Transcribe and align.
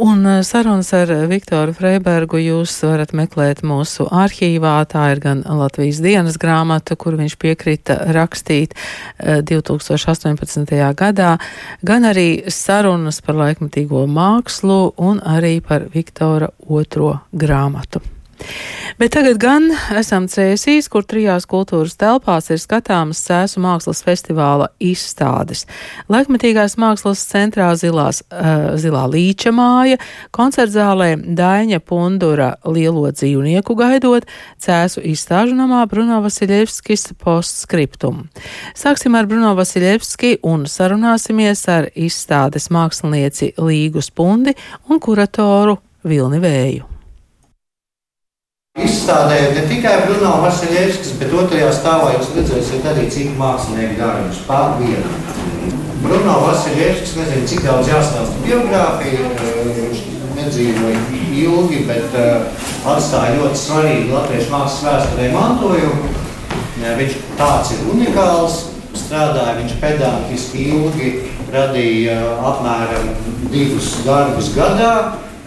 Un 0.00 0.24
uh, 0.24 0.38
sarunas 0.40 0.94
ar 0.96 1.10
Viktoru 1.28 1.74
Freibergu 1.76 2.38
jūs 2.40 2.72
varat 2.88 3.10
meklēt 3.12 3.58
mūsu 3.60 4.06
arhīvā. 4.08 4.78
Tā 4.88 5.10
ir 5.12 5.20
gan 5.20 5.42
Latvijas 5.44 5.98
dienas 6.00 6.38
grāmata, 6.40 6.96
kur 6.96 7.18
viņš 7.20 7.34
piekrita 7.36 7.98
rakstīt 8.16 8.72
2018. 9.20 10.64
Uh, 10.72 10.86
gadā, 10.96 11.34
gan 11.84 12.08
arī 12.08 12.46
sarunas 12.48 13.20
par 13.20 13.36
laikmatīgo 13.42 14.06
mākslu 14.08 14.94
un 14.96 15.20
arī 15.20 15.58
par 15.60 15.84
Viktora 15.92 16.48
otro 16.64 17.18
grāmatu. 17.36 18.00
Bet 19.00 19.14
tagad 19.14 19.38
gan 19.40 19.70
esam 19.96 20.26
Cēsīs, 20.28 20.88
kur 20.92 21.06
trijās 21.08 21.46
kultūras 21.48 21.94
telpās 22.00 22.50
ir 22.52 22.58
skatāmas 22.60 23.22
Cēsu 23.24 23.62
mākslas 23.64 24.02
festivāla 24.04 24.66
izstādes. 24.82 25.62
Laikmetīgās 26.12 26.76
mākslas 26.80 27.22
centrā 27.30 27.70
zilās, 27.80 28.20
uh, 28.28 28.74
zilā 28.80 29.06
līča 29.08 29.54
māja, 29.56 29.96
koncertzālē 30.36 31.14
Daiņa 31.38 31.80
Pundura 31.80 32.50
lielo 32.68 33.06
dzīvnieku 33.14 33.78
gaidot, 33.78 34.28
Cēsu 34.60 35.04
izstāžu 35.14 35.56
namā 35.56 35.86
Bruno 35.88 36.20
Vasiljevskis 36.26 37.14
postskriptum. 37.24 38.26
Sāksim 38.76 39.16
ar 39.16 39.30
Bruno 39.30 39.54
Vasiljevski 39.56 40.36
un 40.44 40.68
sarunāsimies 40.68 41.64
ar 41.72 41.88
izstādes 41.94 42.68
mākslinieci 42.74 43.54
Līgu 43.56 44.04
Spundi 44.04 44.56
un 44.90 45.00
kuratoru 45.00 45.80
Vilni 46.04 46.40
Vēju. 46.42 46.89
Izstādē 48.78 49.38
ne 49.50 49.62
tikai 49.66 49.96
Bruno 50.04 50.36
Vasiljevskis, 50.44 51.16
bet 51.18 51.32
otrajā 51.34 51.72
stāvā 51.74 52.12
jūs 52.14 52.28
redzēsiet 52.36 52.84
arī 52.86 53.08
citi 53.10 53.32
mākslinieki 53.34 53.96
darbus 53.98 54.36
pār 54.46 54.76
vienu. 54.78 55.10
Bruno 56.04 56.36
Vasiljevskis, 56.44 57.16
nezinu, 57.18 57.48
cik 57.50 57.64
daudz 57.64 57.90
jāstāsta 57.90 58.44
biogrāfija, 58.44 59.24
viņš 59.74 60.04
nedzīvoja 60.36 61.00
ilgi, 61.42 61.80
bet 61.88 62.14
uh, 62.14 62.62
atstāja 62.92 63.40
ļoti 63.40 63.58
svarīgu 63.58 64.14
latviešu 64.14 64.52
mākslas 64.54 64.86
vēsturē 64.86 65.26
mantojumu. 65.34 66.12
Viņš 67.00 67.18
tāds 67.40 67.74
ir 67.74 67.82
unikāls, 67.90 68.60
strādāja 68.94 69.56
viņš 69.58 69.74
pedantiski 69.82 70.68
ilgi, 70.76 71.10
radīja 71.50 72.20
apmēram 72.52 73.10
divus 73.50 73.96
darbus 74.06 74.54
gadā, 74.54 74.94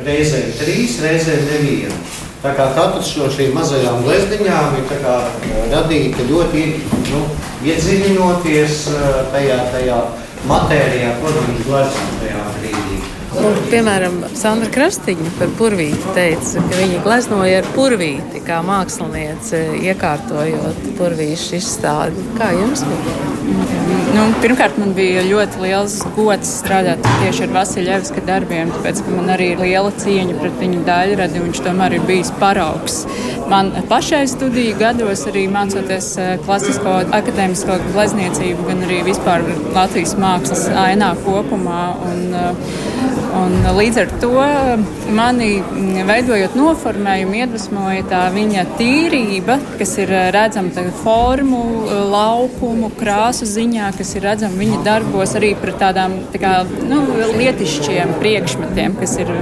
reizēm 0.03 0.51
trīs, 0.59 0.99
reizēm 1.07 1.47
nevienu. 1.47 2.03
Tā 2.43 2.51
kā 2.57 2.65
katrs 2.75 3.13
no 3.15 3.29
šīm 3.31 3.53
mazajām 3.55 4.01
glezniņām 4.03 4.73
ir 4.75 4.89
kā, 4.91 5.13
radīta 5.71 6.25
ļoti 6.27 6.63
nu, 7.07 7.21
iedziļinoties 7.63 8.81
tajā, 9.31 9.61
tajā 9.71 9.99
matērijā, 10.49 11.13
ko 11.21 11.31
viņš 11.37 11.61
glezno 11.69 12.09
tajā 12.19 12.43
brīdī. 12.57 12.99
Nu, 13.33 13.53
piemēram, 13.71 14.19
Sandra 14.37 14.67
Krastīņa 14.75 15.31
par 15.39 15.55
purvīti 15.57 16.11
teica, 16.17 16.67
ka 16.67 16.81
viņa 16.81 16.99
gleznoja 17.07 17.63
ar 17.63 17.71
purvīti, 17.77 18.43
kā 18.45 18.59
māksliniece, 18.67 19.63
iekārtojot 19.79 20.85
purvīšu 20.99 21.57
izstādi. 21.61 22.27
Kā 22.37 22.51
jums 22.59 22.83
bija? 22.91 23.92
Nu, 24.13 24.23
pirmkārt, 24.43 24.75
man 24.77 24.91
bija 24.93 25.23
ļoti 25.25 25.61
liels 25.63 25.95
gods 26.13 26.49
strādāt 26.59 27.01
tieši 27.23 27.47
ar 27.47 27.53
Vasiljevska 27.55 28.21
darbiem, 28.27 28.69
tāpēc, 28.75 29.01
ka 29.01 29.13
man 29.15 29.31
arī 29.33 29.47
ir 29.55 29.63
liela 29.63 29.89
cieņa 30.03 30.35
pret 30.37 30.59
viņa 30.61 30.83
daļradi, 30.85 31.41
viņš 31.41 31.61
tomēr 31.65 31.95
ir 31.97 32.05
bijis 32.05 32.29
paraugs. 32.37 32.99
Man 33.49 33.71
pašai 33.89 34.21
studiju 34.29 34.77
gados 34.77 35.25
arī 35.31 35.47
mācoties 35.49 36.11
eh, 36.21 36.31
klasisko 36.45 36.99
akadēmisko 37.09 37.79
glezniecību, 37.89 38.69
gan 38.69 38.85
arī 38.85 39.01
vispār 39.09 39.47
Latvijas 39.73 40.13
mākslas 40.21 40.67
ainā 40.85 41.15
kopumā. 41.25 41.83
Un, 42.11 42.23
uh, 42.37 43.22
Un 43.33 43.55
līdz 43.77 43.97
ar 43.97 44.11
to 44.21 44.31
mani 45.15 45.47
mm, 45.57 46.03
veidojot 46.05 46.57
noformējumu, 46.57 47.37
iedvesmoja 47.41 48.05
tā 48.11 48.21
viņa 48.33 48.65
tīrība, 48.77 49.57
kas 49.79 49.95
ir 50.03 50.13
eh, 50.13 50.27
redzama 50.35 50.85
formu, 51.01 51.63
eh, 51.87 52.03
laukumu, 52.13 52.91
krāsu 52.99 53.47
ziņā, 53.49 53.89
kas 53.97 54.13
ir 54.17 54.27
redzama 54.27 54.59
viņa 54.61 54.83
darbos 54.85 55.33
arī 55.39 55.53
par 55.59 55.73
tādām 55.81 56.19
tā 56.33 56.43
kā, 56.43 56.53
nu, 56.89 57.01
lietišķiem 57.39 58.17
priekšmetiem, 58.21 58.99
kas 59.01 59.17
ir 59.23 59.33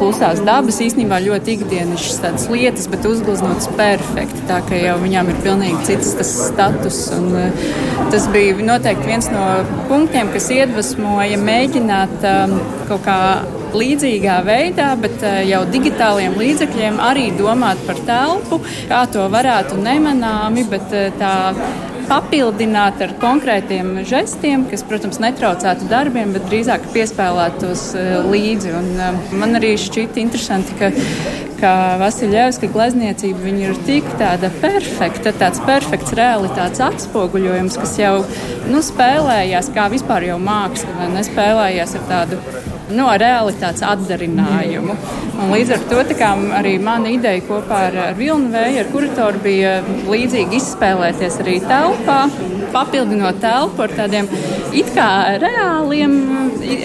klusās 0.00 0.40
dabas, 0.46 0.80
īstenībā 0.80 1.20
ļoti 1.22 1.56
ikdienišķas 1.58 2.20
tādas 2.24 2.46
lietas, 2.50 2.88
bet 2.90 3.06
uzgleznotas 3.08 3.68
perfekti. 3.76 4.42
Tā 4.48 4.60
ka 4.66 4.78
jau 4.80 4.96
viņām 5.02 5.30
ir 5.32 5.40
pilnīgi 5.44 5.82
cits 5.90 6.14
tas 6.18 6.30
status. 6.48 7.00
Un, 7.16 7.28
eh, 7.36 7.64
tas 8.10 8.26
bija 8.32 8.56
noteikti 8.64 9.06
viens 9.06 9.30
no 9.30 9.44
punktiem, 9.90 10.32
kas 10.32 10.48
iedvesmoja 10.54 11.38
mēģināt 11.38 12.24
um, 12.30 12.56
kaut 12.88 13.04
kā 13.04 13.19
līdzīgā 13.76 14.40
veidā, 14.46 14.90
bet 15.00 15.22
eh, 15.26 15.44
jau 15.50 15.62
digitāliem 15.70 16.36
līdzekļiem 16.40 16.98
arī 17.02 17.30
domāt 17.38 17.80
par 17.86 18.00
telpu, 18.06 18.60
kā 18.90 19.04
to 19.12 19.26
varētu 19.32 19.78
nemanāmi, 19.80 20.66
bet 20.70 20.94
eh, 20.96 21.10
tā 21.20 21.34
papildināt 22.10 22.98
ar 23.04 23.12
konkrētiem 23.22 24.00
žestiem, 24.08 24.64
kas, 24.70 24.82
protams, 24.86 25.20
netraucētu 25.22 25.86
darbiem, 25.90 26.32
bet 26.34 26.48
drīzāk 26.50 26.88
piespēlētos 26.94 27.84
eh, 27.98 28.16
līdzi. 28.26 28.74
Un, 28.80 28.90
man 29.38 29.60
arī 29.60 29.76
šķita 29.78 30.18
interesanti, 30.22 30.74
ka, 30.80 30.90
ka 31.60 31.74
Vasiljevska 32.02 32.70
glezniecība 32.74 33.54
ir 33.54 33.78
tik 33.86 34.08
tāda 34.18 34.50
perfekta, 34.62 35.34
tāds 35.38 35.62
perfekts 35.68 36.16
realitātes 36.18 36.82
atspoguļojums, 36.88 37.78
kas 37.84 37.94
jau 38.00 38.16
nu, 38.72 38.82
spēlējās 38.82 39.70
kā 39.76 39.86
vispār 39.92 40.32
jau 40.32 40.40
māksla, 40.42 40.98
vai 40.98 41.10
nespēlējās 41.14 41.96
ar 42.00 42.10
tādu 42.10 42.42
no 42.94 43.08
realitātes 43.20 43.84
atdarinājumu. 43.86 44.96
Un 45.40 45.52
līdz 45.54 45.74
ar 45.76 45.84
to 45.90 46.04
arī 46.60 46.76
mana 46.82 47.12
ideja 47.12 47.42
kopā 47.48 47.84
ar, 47.90 47.98
ar 48.10 48.16
Vilnu 48.18 48.50
Vēju, 48.52 48.80
ar 48.82 48.90
kuratoru 48.92 49.44
bija 49.44 49.76
līdzīgi 50.10 50.58
izspēlēties 50.60 51.40
arī 51.44 51.60
telpā, 51.64 52.22
papildinot 52.74 53.40
telpu 53.42 53.86
ar 53.86 53.94
tādiem 53.98 54.28
it 54.76 54.90
kā 54.94 55.10
reāliem, 55.42 56.18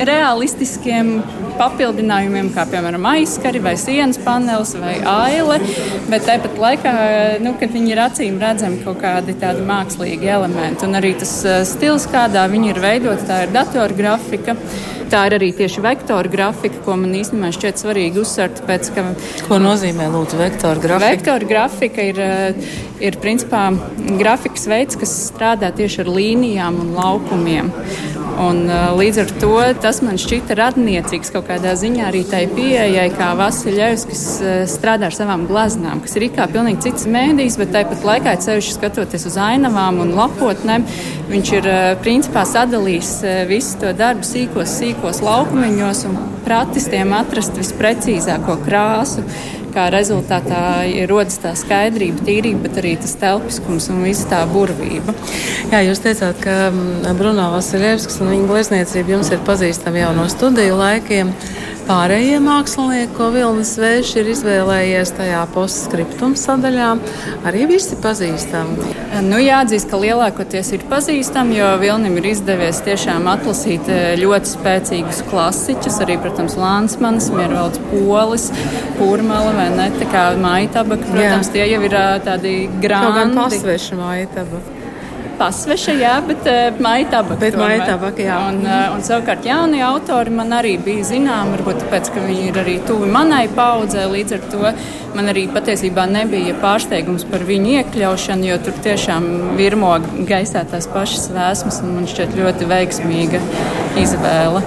realistiskiem 0.07 1.17
papildinājumiem, 1.59 2.49
kā 2.55 2.65
piemēram 2.69 3.05
aizskari 3.13 3.61
vai 3.63 3.75
sienas 3.79 4.19
panelis 4.21 4.73
vai 4.79 4.95
aile, 5.07 5.59
bet 6.09 6.27
tāpat 6.27 6.59
laikā, 6.61 6.95
nu, 7.43 7.55
kad 7.59 7.71
viņi 7.75 7.93
ir 7.93 8.01
acīm 8.05 8.39
redzami 8.41 8.81
kaut 8.83 8.99
kādi 9.03 9.37
tādi 9.39 9.63
mākslīgi 9.67 10.31
elementi. 10.37 10.87
Un 10.87 10.99
arī 10.99 11.15
tas 11.19 11.37
eh, 11.47 11.61
stils, 11.67 12.09
kādā 12.11 12.45
viņi 12.51 12.73
ir 12.73 12.81
veidoti, 12.83 13.27
tā 13.29 13.45
ir 13.45 13.55
datorgrafika. 13.55 14.57
Tā 15.11 15.25
ir 15.29 15.35
arī 15.37 15.51
tieši 15.55 15.83
vektora 15.85 16.31
grafika, 16.31 16.79
ko 16.85 16.95
man 16.99 17.13
īstenībā 17.17 17.51
šķiet 17.55 17.81
svarīgi 17.81 18.21
uzsvērt. 18.23 18.61
Pēc, 18.65 18.89
ka, 18.95 19.03
ko 19.45 19.59
nozīmē 19.61 20.07
lūdzu 20.13 20.39
vektora 20.39 20.81
grafika? 20.81 21.11
Vektora 21.13 21.49
grafika 21.49 22.07
ir, 22.09 22.19
eh, 22.19 22.73
ir 23.05 23.19
principā 23.21 23.67
grafikas 24.19 24.65
veids, 24.71 24.97
kas 24.99 25.13
strādā 25.29 25.71
tieši 25.75 26.01
ar 26.05 26.11
līnijām 26.17 26.81
un 26.81 26.93
laukumiem. 26.97 27.71
Un, 28.35 28.65
uh, 28.67 28.89
līdz 28.99 29.19
ar 29.21 29.29
to 29.39 29.53
tas 29.79 30.01
man 30.03 30.17
šķita 30.19 30.57
radniecīgs 30.59 31.31
kaut 31.31 31.47
kādā 31.47 31.71
ziņā 31.79 32.09
arī 32.09 32.25
tai 32.27 32.41
pieejai, 32.51 33.05
kā 33.15 33.29
Vasiljevs, 33.39 34.03
kas 34.09 34.23
uh, 34.43 34.55
strādā 34.67 35.07
ar 35.07 35.15
savām 35.15 35.45
glaznām, 35.47 36.01
kas 36.03 36.17
ir 36.19 36.27
kā 36.35 36.49
pilnīgi 36.51 36.83
cits 36.89 37.07
mēdījis, 37.11 37.55
bet 37.61 37.71
tāpat 37.75 38.03
laikā 38.09 38.35
ceļš 38.43 38.73
skatoties 38.75 39.27
uz 39.31 39.39
ainavām 39.39 40.01
un 40.03 40.11
lapotnēm, 40.19 40.83
viņš 41.31 41.53
ir 41.61 41.69
uh, 41.71 41.81
principā 42.03 42.43
sadalījis 42.49 43.13
visu 43.47 43.79
to 43.85 43.95
darbu 43.95 44.27
sīkos, 44.27 44.79
sīkos 44.81 45.23
laukumiņos 45.23 46.07
un 46.09 46.19
pratis 46.45 46.89
tiem 46.91 47.15
atrast 47.15 47.55
visprecīzāko 47.57 48.59
krāsu 48.67 49.23
kā 49.75 49.89
rezultātā 49.93 50.61
rodas 51.09 51.37
tā 51.43 51.51
skaidrība, 51.57 52.23
tīrība, 52.27 52.65
bet 52.65 52.79
arī 52.81 52.95
tas 53.01 53.15
telpiskums 53.19 53.89
un 53.91 54.03
visa 54.05 54.29
tā 54.31 54.41
burvība. 54.49 55.15
Jā, 55.73 55.83
jūs 55.85 56.01
teicāt, 56.03 56.39
ka 56.43 56.55
mm, 56.71 57.13
Bruno 57.19 57.51
Vasiljevskis 57.55 58.21
un 58.23 58.33
viņa 58.33 58.49
glezniecība 58.51 59.17
jums 59.17 59.31
ir 59.35 59.43
pazīstama 59.47 60.03
jau 60.03 60.11
no 60.17 60.27
studiju 60.31 60.79
laikiem. 60.79 61.33
Pārējie 61.85 62.39
mākslinieki, 62.41 63.11
ko 63.13 63.27
Vilnis 63.29 63.75
Vējš 63.77 64.11
ir 64.17 64.29
izvēlējies 64.31 65.11
tajā 65.19 65.43
postskriptum 65.53 66.33
sadaļā, 66.39 66.87
arī 67.45 67.67
visi 67.69 67.97
pazīstami. 68.01 68.87
Nu, 69.27 69.37
jāatzīst, 69.37 69.91
ka 69.91 69.99
lielākoties 70.01 70.71
ir 70.73 70.85
pazīstami, 70.89 71.59
jo 71.59 71.67
Vilnim 71.83 72.17
ir 72.17 72.31
izdevies 72.31 72.81
tiešām 72.87 73.29
atlasīt 73.29 73.91
eh, 73.93 74.15
ļoti 74.17 74.53
spēcīgus 74.55 75.21
klasiķus, 75.29 75.99
arī, 76.07 76.17
protams, 76.23 76.57
Lansmanis, 76.57 77.29
Miervalds 77.35 77.83
Polis, 77.91 78.47
Pūrmala 78.97 79.53
vai 79.53 79.67
ne, 79.75 79.91
tā 79.99 80.09
kā 80.09 80.25
Maita 80.41 80.79
tabaka, 80.79 81.05
protams, 81.11 81.51
Jā. 81.51 81.53
tie 81.53 81.69
jau 81.75 81.83
ir 81.85 81.99
eh, 82.01 82.09
tādi 82.25 82.55
grāmati. 82.81 83.13
Kaut 83.13 83.21
gan 83.21 83.37
pasveši 83.43 84.01
Maita 84.01 84.41
tabaka 84.41 84.84
pasveša, 85.39 85.95
jā, 85.99 86.13
bet 86.27 86.47
uh, 86.49 86.79
maija 86.83 87.09
tabaka. 87.17 87.39
Bet 87.41 87.57
maija 87.59 87.89
tabaka, 87.91 88.23
jā. 88.25 88.37
Un, 88.49 88.61
uh, 88.65 88.95
un 88.95 89.03
savukārt 89.05 89.45
jaunie 89.47 89.81
autori 89.85 90.33
man 90.33 90.53
arī 90.57 90.75
bija 90.81 91.05
zināmi, 91.11 91.57
varbūt 91.57 91.83
tāpēc, 91.85 92.11
ka 92.15 92.23
viņi 92.25 92.47
ir 92.51 92.61
arī 92.63 92.77
tuvi 92.87 93.09
manai 93.11 93.45
paudzē, 93.55 94.07
līdz 94.11 94.37
ar 94.37 94.47
to 94.53 94.73
man 95.15 95.31
arī 95.31 95.45
patiesībā 95.51 96.07
nebija 96.11 96.55
pārsteigums 96.63 97.27
par 97.29 97.45
viņu 97.47 97.77
iekļaušanu, 97.79 98.49
jo 98.49 98.57
tur 98.65 98.81
tiešām 98.85 99.29
virmo 99.59 99.93
gaisā 100.27 100.65
tās 100.71 100.89
pašas 100.91 101.29
vēsmas 101.35 101.79
un 101.83 101.95
man 101.99 102.09
šķiet 102.11 102.35
ļoti 102.39 102.67
veiksmīga 102.71 103.41
izvēle. 104.01 104.63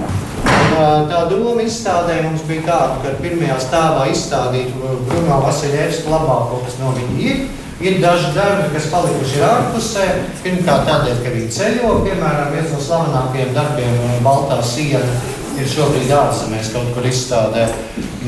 tā 1.11 1.25
doma 1.31 1.65
izstādē 1.67 2.21
mums 2.23 2.45
bija 2.49 2.65
tāda, 2.69 2.99
ka 3.03 3.15
pirmajā 3.23 3.57
stāvā 3.65 4.05
izstādīt 4.13 4.75
Bruno 4.79 5.41
Vasiljevska 5.43 6.13
labāko, 6.13 6.61
kas 6.65 6.79
no 6.83 6.93
viņa 6.97 7.25
ir. 7.31 7.41
Ir 7.79 8.01
daži 8.03 8.33
darbi, 8.35 8.73
kas 8.75 8.89
palikuši 8.91 9.43
ārpusē. 9.47 10.05
Pirmkārt, 10.43 10.89
tādēļ, 10.89 11.19
ka 11.23 11.31
viņi 11.31 11.51
ceļo, 11.55 11.93
piemēram, 12.03 12.51
viens 12.51 12.73
no 12.75 12.81
slavenākajiem 12.83 13.53
darbiem, 13.55 14.01
Baltā 14.25 14.59
siena, 14.67 15.13
ir 15.55 15.71
šobrīd 15.71 16.11
ārzemēs 16.11 16.73
kaut 16.75 16.91
kur 16.97 17.07
izstādē. 17.07 17.69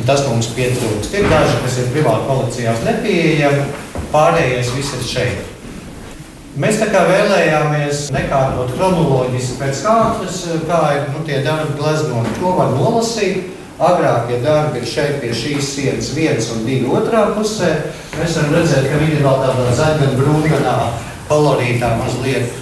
Tas 0.06 0.22
mums 0.28 0.52
pietrūkst. 0.54 1.16
Ir 1.18 1.26
daži, 1.32 1.58
kas 1.64 1.80
ir 1.82 1.90
privāti 1.90 2.28
kolekcijās 2.30 2.84
nepieejami, 2.86 3.66
pārējais 4.14 4.70
viss 4.76 4.94
ir 5.00 5.08
šeit. 5.08 5.48
Mēs 6.60 6.78
tā 6.78 6.86
kā 6.90 7.02
vēlējāmies 7.10 8.08
nekārtot 8.14 8.70
chronoloģiski 8.76 9.58
pēc 9.58 9.82
kārtas, 9.82 10.44
kā 10.70 10.80
ir 10.94 11.10
nu, 11.10 11.26
tie 11.26 11.42
darbi 11.46 11.74
gleznoti. 11.78 12.38
To 12.38 12.54
var 12.54 12.70
nolasīt. 12.74 13.56
Agrākie 13.80 14.42
darbi 14.44 14.82
ir 14.82 14.88
šeit 14.88 15.20
pie 15.22 15.30
šīs 15.32 15.68
sienas, 15.74 16.10
viens 16.12 16.50
un 16.52 16.66
divi 16.66 16.90
otrā 16.92 17.30
pusē. 17.32 17.70
Mēs 18.18 18.34
varam 18.36 18.58
redzēt, 18.58 18.88
ka 18.90 18.98
viņi 19.00 19.14
ir 19.16 19.22
vēl 19.24 19.38
tādā 19.40 19.76
zaļā, 19.78 20.08
brūnā, 20.18 20.74
kolorītā 21.30 21.94
mazliet. 21.96 22.58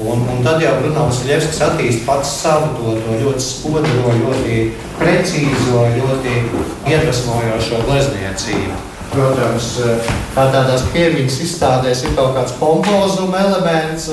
Un, 0.00 0.22
un 0.32 0.38
tad 0.46 0.62
jau 0.62 0.76
Brunovs 0.78 1.24
Ļevskis 1.28 1.58
attīstīja 1.66 2.06
pats 2.06 2.30
savu 2.40 2.70
to, 2.78 2.94
to 3.02 3.16
ļoti 3.20 3.42
spodro, 3.44 4.12
ļoti 4.16 4.60
precīzo, 5.00 5.82
ļoti 5.96 6.36
iedvesmojošo 6.88 7.82
glezniecību. 7.88 8.78
Protams, 9.10 9.72
kā 10.36 10.46
tādās 10.54 10.86
pierīgas 10.94 11.40
izstādēs 11.42 12.04
ir 12.06 12.14
kaut 12.14 12.32
kāds 12.38 12.54
pompozuma 12.62 13.42
elements, 13.42 14.06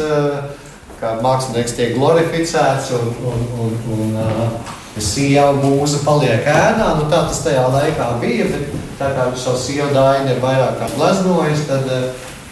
kā 0.97 1.13
mākslinieks 1.21 1.77
tiek 1.77 1.93
glorificēts 1.95 2.89
un, 2.97 3.13
un, 3.29 3.47
un, 3.61 3.79
un 3.93 4.19
uh, 4.25 4.75
sieva 5.03 5.51
mūza 5.57 6.01
paliek 6.05 6.47
ēnā. 6.47 6.93
Nu, 6.99 7.07
tā 7.11 7.23
tas 7.29 7.41
tajā 7.45 7.65
laikā 7.73 8.07
bija, 8.21 8.47
bet 8.51 8.71
tā 8.99 9.11
kā 9.15 9.27
šo 9.37 9.55
sievu 9.59 9.91
daini 9.95 10.33
ir 10.35 10.41
vairāk 10.43 10.79
kā 10.81 10.89
gleznojas, 10.95 11.65
tad, 11.69 11.89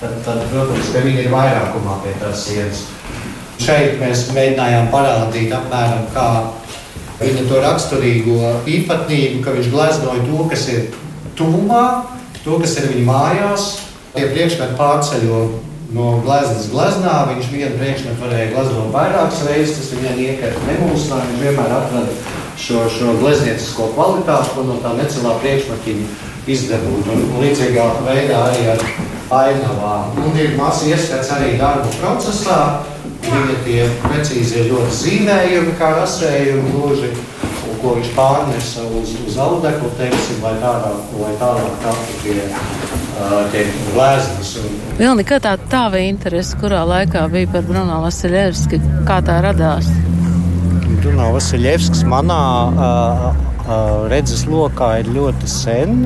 tad, 0.02 0.20
tad, 0.26 0.44
protams, 0.52 0.92
ka 0.94 1.04
viņi 1.06 1.26
ir 1.26 1.34
vairākumā 1.34 2.00
pie 2.04 2.14
tās 2.22 2.46
sienas. 2.48 2.86
Šeit 3.62 4.00
mēs 4.02 4.28
mēģinājām 4.36 4.92
parādīt 4.92 5.54
apmēram 5.56 6.10
kā 6.14 6.30
viņa 7.22 7.46
to 7.48 7.62
raksturīgo 7.64 8.40
īpatnību, 8.68 9.40
ka 9.44 9.56
viņš 9.56 9.72
gleznoja 9.72 10.26
to, 10.28 10.42
kas 10.52 10.66
ir 10.74 10.90
tuvumā, 11.40 11.86
to, 12.44 12.60
kas 12.62 12.76
ir 12.82 12.92
viņa 12.92 13.06
mājās. 13.08 13.70
Tie 14.16 14.28
priekšmeti 14.32 14.78
pārceļo 14.80 15.40
no 15.94 16.22
gleznas 16.26 16.70
gleznā. 16.72 17.16
Viņš 17.32 17.52
vienu 17.52 17.80
priekšmetu 17.80 18.24
varēja 18.24 18.54
gleznot 18.54 18.94
vairākas 18.96 19.44
reizes, 19.50 19.78
tas 19.80 19.92
viņam 19.98 20.22
iekrita 20.26 20.64
nemūsnā. 20.70 21.20
Viņš 21.30 21.44
vienmēr 21.44 21.76
atrada 21.80 22.16
šo, 22.62 22.86
šo 22.94 23.18
glezniecisko 23.22 23.92
kvalitāti, 23.98 24.56
ko 24.56 24.66
no 24.70 24.80
tā 24.84 24.96
necelā 24.98 25.36
priekšmetiņa 25.44 26.10
izdabūt. 26.56 27.14
Un, 27.14 27.24
un 27.30 27.44
līdzīgā 27.44 27.88
veidā 28.08 28.42
arī 28.50 28.68
ar 28.74 28.86
ainavām. 29.44 30.20
Un 30.26 30.38
ir 30.42 30.58
mazs 30.60 30.86
ieskats 30.90 31.34
arī 31.38 31.56
darbu 31.62 31.94
procesā. 32.00 32.60
Viņa 33.26 33.56
tie 33.66 33.86
precīzi 34.04 34.60
ir 34.62 34.68
ļoti 34.70 34.92
zīmējumi, 35.00 35.72
kā 35.80 35.96
rasējumi 35.98 36.74
gluži 36.76 37.10
ko 37.86 37.94
viņš 38.00 38.12
pārnesa 38.18 38.84
uz, 38.98 39.14
uz 39.28 39.38
audeklu, 39.42 39.92
teiksim, 40.00 40.40
vai 40.42 40.56
tālāk, 40.62 41.12
vai 41.20 41.34
tālāk 41.42 41.76
taptu 41.84 42.36
pie 43.52 43.64
uh, 43.64 43.76
gleznas. 43.94 44.56
Un... 44.62 44.78
Vēl 45.00 45.18
nekā 45.22 45.40
tā 45.44 45.56
tava 45.72 46.02
interese, 46.04 46.58
kurā 46.60 46.84
laikā 46.88 47.26
bija 47.34 47.50
par 47.54 47.66
Bruno 47.68 48.02
Vasiljevski, 48.04 48.80
kā 49.08 49.22
tā 49.26 49.40
radās? 49.46 49.90
Bruno 51.02 51.32
Vasiljevskis 51.36 52.06
manā 52.10 52.42
uh, 52.70 53.28
uh, 53.66 54.08
redzes 54.12 54.46
lokā 54.50 54.98
ir 55.04 55.12
ļoti 55.16 55.52
sen. 55.52 56.04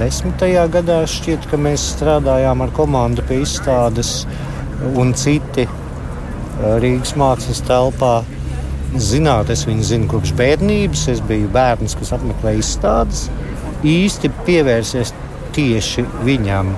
Desmitajā 0.00 0.66
gadā 0.74 1.04
šķiet, 1.06 1.46
ka 1.50 1.60
mēs 1.60 1.92
strādājām 1.94 2.64
ar 2.64 2.72
komandu 2.74 3.22
pie 3.28 3.44
izstādes 3.44 4.24
un 4.98 5.14
citi 5.14 5.68
Rīgas 6.82 7.14
mākslas 7.18 7.60
telpā 7.66 8.22
zināt, 9.02 9.50
es 9.50 9.64
viņu 9.66 9.86
zinu 9.86 10.08
kopš 10.10 10.34
bērnības. 10.38 11.06
Es 11.14 11.22
biju 11.28 11.50
bērns, 11.54 11.96
kas 11.98 12.14
apmeklēja 12.16 12.62
izstādes. 12.62 13.26
Īsti 13.84 14.30
pievērsies 14.46 15.12
tieši 15.54 16.04
viņam. 16.26 16.74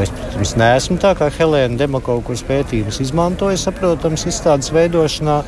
Es, 0.00 0.12
protams, 0.14 0.54
neesmu 0.60 0.96
tā 1.02 1.14
kā 1.18 1.28
Helēna 1.34 1.80
Demako, 1.80 2.20
kuras 2.24 2.44
pētījumus 2.46 3.00
izmantoja, 3.04 3.58
saprotams, 3.60 4.24
izstādes 4.30 4.70
veidošanā. 4.74 5.40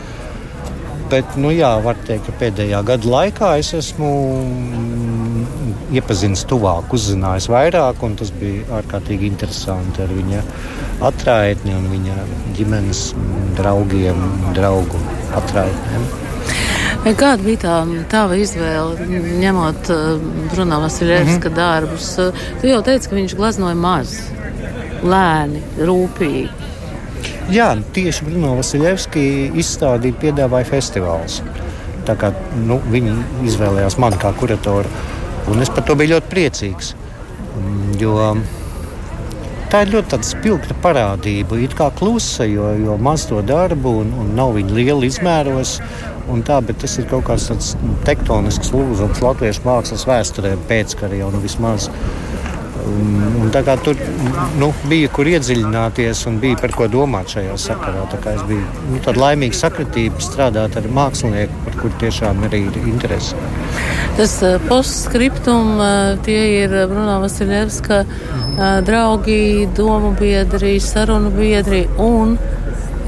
Bet, 1.13 1.37
nu 1.37 1.53
jā, 1.53 1.71
var 1.85 1.99
teikt, 2.09 2.27
ka 2.29 2.35
pēdējā 2.41 2.81
gada 2.89 3.09
laikā 3.15 3.53
es 3.61 3.73
esmu 3.77 4.11
iepazinis 5.93 6.47
tuvāk, 6.49 6.93
uzzinājis 6.97 7.51
vairāk, 7.53 8.01
un 8.07 8.17
tas 8.17 8.33
bija 8.41 8.65
ārkārtīgi 8.79 9.29
interesanti 9.29 10.05
ar 10.05 10.15
viņa 10.17 10.41
atraitni 11.11 11.77
un 11.77 11.91
viņa 11.93 12.17
ģimenes 12.57 13.05
draugiem, 13.61 14.25
draugu 14.57 15.01
atraitnēm. 15.37 16.22
Kāda 17.03 17.43
bija 17.43 17.59
tā 17.63 17.77
tava 18.11 18.37
izvēle, 18.39 19.07
ņemot 19.43 19.91
uh, 19.91 20.27
Brunā 20.53 20.79
Vasiljevska 20.83 21.49
mm 21.49 21.53
-hmm. 21.53 21.57
darbus? 21.57 22.11
Tu 22.61 22.69
jau 22.71 22.83
teici, 22.83 23.09
ka 23.09 23.17
viņš 23.17 23.37
glaznoja 23.37 23.75
maz, 23.75 24.19
lēni, 25.03 25.63
rūpīgi. 25.79 26.49
Jā, 27.51 27.75
tieši 27.93 28.25
Bruno 28.25 28.55
Vasiljevski 28.57 29.51
izstādīja 29.55 30.15
piedāvāja 30.21 30.65
festivāls. 30.65 31.43
Tā 32.07 32.15
kā 32.17 32.33
nu, 32.67 32.81
viņi 32.91 33.17
izvēlējās 33.45 33.99
mani 33.99 34.17
kā 34.17 34.33
kuratoru 34.33 34.89
Un 35.47 35.63
es 35.63 35.71
par 35.75 35.83
to 35.87 35.97
biju 35.99 36.15
ļoti 36.15 36.31
priecīgs. 36.31 36.93
Mm, 37.59 37.95
jo 38.01 38.17
tā 39.73 39.87
ir 39.87 39.93
ļoti 39.95 40.19
spilgta 40.29 40.77
parādība. 40.85 41.57
Ir 41.65 41.73
kā 41.77 41.89
klusa, 41.97 42.45
jo, 42.49 42.69
jo 42.77 42.99
maz 43.01 43.25
to 43.31 43.41
darbu 43.47 43.95
un, 44.03 44.13
un 44.21 44.35
nav 44.37 44.53
viņa 44.59 44.77
liela 44.77 45.09
izmēros. 45.09 45.79
Tā, 46.47 46.61
tas 46.69 46.99
ir 47.01 47.09
kaut 47.11 47.25
kāds 47.27 47.73
tektonisks 48.07 48.71
lūzums 48.73 49.23
latviešu 49.25 49.65
mākslas 49.67 50.05
vēsturē, 50.09 50.55
pēckara 50.69 51.19
jau 51.19 51.33
nu 51.35 51.41
vismaz. 51.43 51.89
Un, 52.83 53.19
un 53.39 53.51
tur 53.85 53.99
nu, 54.59 54.73
bija 54.91 55.11
kur 55.15 55.29
iedziļināties 55.31 56.25
un 56.27 56.39
bija 56.43 56.59
par 56.59 56.75
ko 56.75 56.89
domāt 56.91 57.31
šajā 57.37 57.55
sakarā. 57.65 58.05
Es 58.33 58.43
biju 58.49 58.65
nu, 58.91 59.01
laimīgs 59.23 59.63
sakritība 59.63 60.23
strādāt 60.23 60.77
ar 60.81 60.89
mākslinieku, 60.91 61.63
par 61.67 61.79
kuru 61.79 62.01
tiešām 62.03 62.43
arī 62.49 62.65
ir 62.67 62.79
interese. 62.83 63.39
Tas 64.19 64.35
uh, 64.43 64.57
postskriptum 64.67 65.77
uh, 65.79 65.93
tie 66.27 66.41
ir 66.65 66.75
Bruno 66.91 67.21
Vasiljevska 67.23 68.03
draugi, 68.85 69.69
domu 69.77 70.11
biedri, 70.19 70.75
sarunu 70.83 71.31
biedri 71.33 71.87
un 72.03 72.35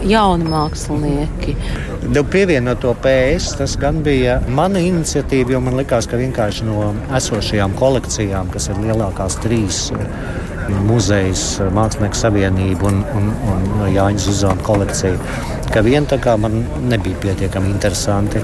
jauni 0.08 0.48
mākslinieki. 0.48 1.56
Pievienot 2.04 2.82
to 2.82 2.92
PS, 3.00 3.54
tas 3.56 3.78
gan 3.80 4.02
bija 4.04 4.36
mana 4.52 4.82
iniciatīva, 4.84 5.54
jo 5.54 5.60
man 5.64 5.78
likās, 5.78 6.04
ka 6.10 6.20
vienkārši 6.20 6.66
no 6.68 6.90
esošajām 7.16 7.72
kolekcijām, 7.78 8.50
kas 8.52 8.68
ir 8.68 8.80
lielākās 8.84 9.38
trīs 9.40 9.86
muzejs, 10.84 11.44
Mākslinieku 11.74 12.18
savienība 12.18 12.88
un, 12.90 13.02
un, 13.16 13.30
un 13.52 13.84
Jāņa 13.92 14.20
Zuzana 14.26 14.64
kolekcija, 14.64 15.16
ka 15.72 15.82
vien 15.84 16.06
tā 16.08 16.20
kā 16.22 16.36
man 16.40 16.60
nebija 16.90 17.20
pietiekami 17.24 17.72
interesanti. 17.72 18.42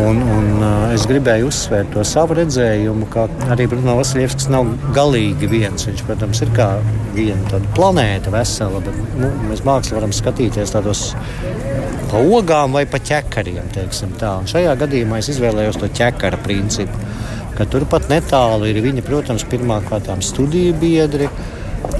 Un, 0.00 0.22
un, 0.22 0.46
uh, 0.62 0.94
es 0.94 1.02
gribēju 1.04 1.50
uzsvērt 1.50 1.90
to 1.92 2.04
savu 2.08 2.38
redzējumu, 2.38 3.10
ka 3.12 3.26
arī 3.52 3.66
Bruno 3.68 3.98
Vasiljevskis 3.98 4.48
nav 4.48 4.70
galīgi 4.96 5.50
viens. 5.50 5.84
Viņš, 5.84 6.06
protams, 6.08 6.40
ir 6.46 6.54
kā 6.56 6.70
viena 7.12 7.60
planēta 7.76 8.32
vesela, 8.32 8.80
bet 8.86 8.96
nu, 9.20 9.28
mēs 9.50 9.66
mākslā 9.68 9.98
varam 9.98 10.14
skatīties 10.16 10.72
tādos 10.72 11.10
pa 12.12 12.20
ogām 12.20 12.76
vai 12.76 12.84
pa 12.88 13.00
ķekariem. 13.00 13.72
Šajā 14.52 14.76
gadījumā 14.84 15.22
es 15.22 15.32
izvēlējos 15.32 15.80
to 15.80 15.88
ķekara 15.96 16.40
principu, 16.44 17.00
ka 17.56 17.64
turpat 17.72 18.10
netālu 18.12 18.68
ir 18.68 18.82
viņa, 18.84 19.04
protams, 19.06 19.46
pirmā 19.48 19.80
kārtām 19.88 20.20
studiju 20.24 20.76
biedri. 20.82 21.30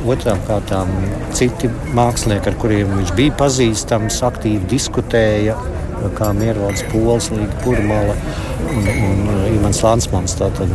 Otrām 0.06 0.38
kārtām 0.46 0.90
citi 1.34 1.70
mākslinieki, 1.96 2.50
ar 2.50 2.58
kuriem 2.60 2.92
viņš 3.00 3.14
bija 3.18 3.34
pazīstams, 3.40 4.20
aktīvi 4.28 4.68
diskutēja 4.70 5.56
kā 6.18 6.30
Miervalds 6.36 6.84
Pols, 6.90 7.30
Līga 7.32 7.58
Purmala 7.62 8.14
un, 8.72 8.86
un 8.92 9.28
Imants 9.52 9.82
Lansmans. 9.86 10.36
Tātad 10.38 10.70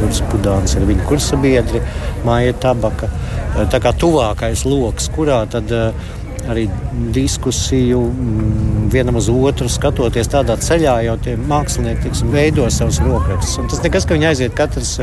Juris 0.00 0.22
Pudāns 0.30 0.74
ir 0.78 0.86
viņa 0.88 1.06
kursabiedri, 1.08 1.82
Māja 2.26 2.56
Tabaka. 2.62 3.10
Tā 3.70 3.80
kā 3.82 3.92
tuvākais 3.98 4.64
lokus, 4.68 5.10
kurā 5.14 5.42
tad 5.50 5.70
arī 6.48 6.66
diskusiju 7.14 8.00
vienam 8.92 9.18
uz 9.20 9.28
otru 9.32 9.68
skatoties 9.70 10.30
tādā 10.32 10.56
ceļā, 10.60 10.96
jau 11.06 11.16
tie 11.24 11.36
mākslinieki 11.38 12.08
tiksim, 12.08 12.32
veido 12.34 12.66
savus 12.72 13.00
rokrakstus. 13.04 13.70
Tas 13.72 13.82
nekas, 13.84 14.06
ka 14.06 14.16
viņi 14.16 14.30
aiziet 14.30 14.56
katrs 14.58 14.96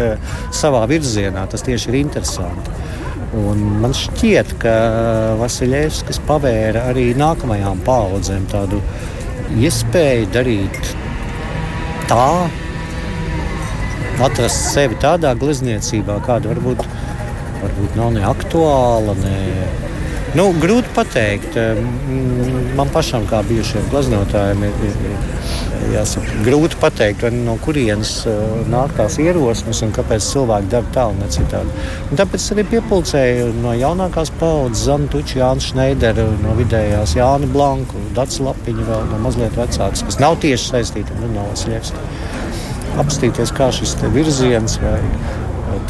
savā 0.55 0.83
virzienā, 0.89 1.47
tas 1.51 1.65
tieši 1.67 1.91
ir 1.91 1.99
interesanti. 2.01 2.75
Un 3.37 3.59
man 3.83 3.93
šķiet, 3.95 4.53
ka 4.61 4.75
Vasiljevskis 5.41 6.21
pavēra 6.27 6.87
arī 6.91 7.09
nākamajām 7.19 7.83
paudzēm 7.85 8.47
tādu 8.51 8.79
iespēju 9.59 10.29
darīt 10.33 10.93
tā 12.07 12.47
atrast 14.23 14.71
sevi 14.73 14.97
tādā 15.01 15.33
glezniecībā, 15.37 16.17
kāda 16.25 16.53
varbūt, 16.55 16.81
varbūt 17.61 17.99
nav 17.99 18.15
ne 18.15 18.23
aktuāla, 18.25 19.13
ne 19.21 19.35
Nu, 20.37 20.51
grūti 20.61 20.91
pateikt. 20.93 21.55
Man 22.77 22.91
pašam, 22.93 23.23
kā 23.25 23.39
bijušiem 23.47 23.87
glaznotājiem, 23.89 24.65
ir, 24.67 24.75
ir, 24.85 24.97
ir 25.09 25.95
jāsaka, 25.95 26.35
grūti 26.45 26.77
pateikt, 26.81 27.25
no 27.33 27.55
kurienes 27.63 28.11
uh, 28.29 28.43
nāk 28.69 28.93
tās 28.99 29.17
ierosmes 29.23 29.81
un 29.85 29.95
kāpēc 29.95 30.27
cilvēki 30.27 30.69
dara 30.73 30.91
tā 30.93 31.07
un 31.09 31.17
ne 31.23 31.29
citādi. 31.33 31.73
Un 32.11 32.21
tāpēc 32.21 32.45
arī 32.53 32.67
piepildīju 32.75 33.49
no 33.63 33.73
jaunākās 33.77 34.29
paudzes 34.37 34.85
Zanu 34.85 35.09
Tuču, 35.15 35.39
Jānu 35.41 35.63
Šneideru, 35.63 36.27
no 36.43 36.53
vidējās 36.59 37.17
Jānu 37.17 37.49
Blanku, 37.55 38.03
Dats 38.17 38.37
Lapiņu, 38.43 38.85
vēl 38.91 39.09
no 39.09 39.23
mazliet 39.25 39.57
vecāks, 39.57 40.05
kas 40.05 40.21
nav 40.21 40.37
tieši 40.43 40.73
saistīti 40.75 41.15
ar 41.15 41.21
Bruno 41.23 41.49
Vasiljevski. 41.49 42.05
Apstīties, 43.01 43.57
kā 43.57 43.71
šis 43.73 43.97
virziens 44.13 44.77
vai 44.85 44.99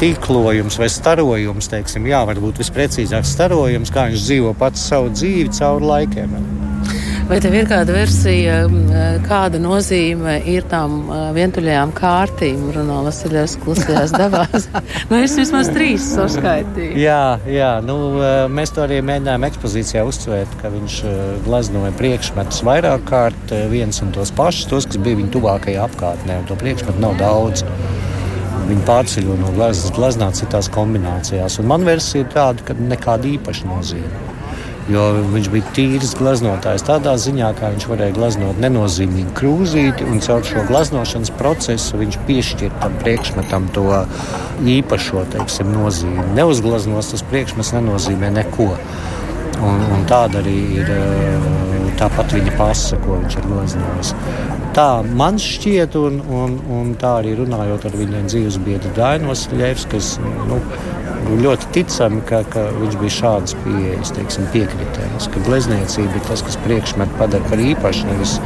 tīklojums 0.00 0.78
vai 0.80 0.90
starojums, 0.92 1.70
teiksim, 1.72 2.06
jā, 2.10 2.22
varbūt 2.28 2.62
visprecīzāk 2.62 3.26
starojums, 3.28 3.92
kā 3.94 4.08
viņš 4.10 4.24
dzīvo 4.28 4.54
pats 4.58 4.88
savu 4.90 5.12
dzīvi 5.14 5.52
cauri 5.58 5.92
laikiem. 5.92 6.38
Vai 7.28 7.36
tev 7.44 7.52
ir 7.58 7.66
kāda 7.68 7.92
versija, 7.92 8.54
kāda 9.26 9.58
nozīme 9.60 10.38
ir 10.48 10.64
tām 10.70 11.10
vientuļajām 11.36 11.90
kārtīm, 11.92 12.62
Bruno 12.70 13.02
Vasiljevs 13.04 13.58
klusajās 13.60 14.14
dabās? 14.14 14.64
nu, 15.10 15.18
es 15.18 15.34
vismaz 15.36 15.68
trīs 15.74 16.06
saskaitīju. 16.14 16.96
Jā, 16.96 17.36
jā, 17.44 17.68
nu, 17.84 17.98
mēs 18.48 18.72
to 18.72 18.86
arī 18.86 19.02
mēģinājām 19.04 19.44
ekspozīcijā 19.50 20.06
uzsvērt, 20.08 20.56
ka 20.62 20.72
viņš 20.72 20.96
gleznoja 21.44 21.92
priekšmetus 22.00 22.64
vairāk 22.64 23.04
kārt 23.12 23.52
viens 23.74 24.00
un 24.00 24.16
tos 24.16 24.32
pašus, 24.32 24.70
tos, 24.72 24.88
kas 24.88 25.04
bija 25.04 25.20
viņa 25.20 25.34
tuvākajā 25.36 25.84
apkārtnē, 25.84 26.40
un 26.40 26.48
to 26.48 26.56
priekšmetu 26.64 27.04
nav 27.04 27.20
daudz. 27.20 27.66
Viņi 28.68 28.84
pārceļo 28.84 29.36
no 29.40 29.52
gleznā 29.96 30.28
citās 30.36 30.68
kombinācijās. 30.72 31.58
Un 31.62 31.70
man 31.70 31.86
versija 31.88 32.24
ir 32.24 32.32
tāda, 32.34 32.66
ka 32.66 32.76
nekāda 32.76 33.30
īpaša 33.30 33.68
nozīme. 33.70 34.26
Jo 34.88 35.02
viņš 35.34 35.48
bija 35.52 35.70
tīrs 35.76 36.14
gleznotājs 36.16 36.86
tādā 36.88 37.12
ziņā, 37.20 37.50
ka 37.58 37.68
viņš 37.74 37.86
varēja 37.90 38.14
gleznot 38.16 38.60
nenozīmīgu 38.62 39.34
krūzīti, 39.36 40.06
un 40.08 40.22
caur 40.24 40.46
šo 40.48 40.62
gleznošanas 40.70 41.32
procesu 41.36 42.00
viņš 42.00 42.16
piešķir 42.28 42.72
tam 42.80 42.96
priekšmetam 43.02 43.68
to 43.76 43.84
īpašo 44.78 45.26
teiksim, 45.34 45.74
nozīmi. 45.76 46.30
Neuzgleznos 46.38 47.12
tas 47.12 47.24
priekšmets 47.28 47.74
nenozīmē 47.76 48.32
neko. 48.40 48.70
Un, 49.58 49.84
un 49.92 50.08
tāda 50.08 50.40
arī 50.40 50.56
ir 50.80 50.92
tāpat 52.00 52.32
viņa 52.38 52.56
pasa, 52.56 52.96
ko 53.04 53.20
viņš 53.20 53.38
ir 53.40 53.48
gleznojis. 53.50 54.14
Tā 54.76 55.02
man 55.02 55.38
šķiet, 55.42 55.96
un, 55.98 56.20
un, 56.28 56.58
un 56.70 56.94
tā 57.00 57.18
arī 57.22 57.34
runājot 57.38 57.88
ar 57.88 57.96
viņa 57.98 58.22
dzīves 58.28 58.58
biedru 58.62 58.92
Dainos 58.96 59.46
Ļevskis, 59.54 60.16
nu, 60.50 60.60
ļoti 61.42 61.70
ticami, 61.74 62.22
ka, 62.28 62.42
ka 62.52 62.68
viņš 62.76 62.96
bija 63.00 63.16
šādas 63.16 63.56
pieejas, 63.64 64.12
teiksim, 64.16 64.48
piekritējis, 64.54 65.28
ka 65.34 65.44
glezniecība 65.48 66.20
ir 66.20 66.26
tas, 66.28 66.44
kas 66.46 66.58
priekšmetu 66.64 67.18
padara 67.20 67.50
par 67.50 67.62
īpašu, 67.62 68.06
nevis, 68.12 68.38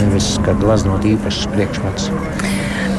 nevis 0.00 0.34
ka 0.46 0.56
gleznot 0.58 1.06
īpašs 1.14 1.46
priekšmets. 1.54 2.10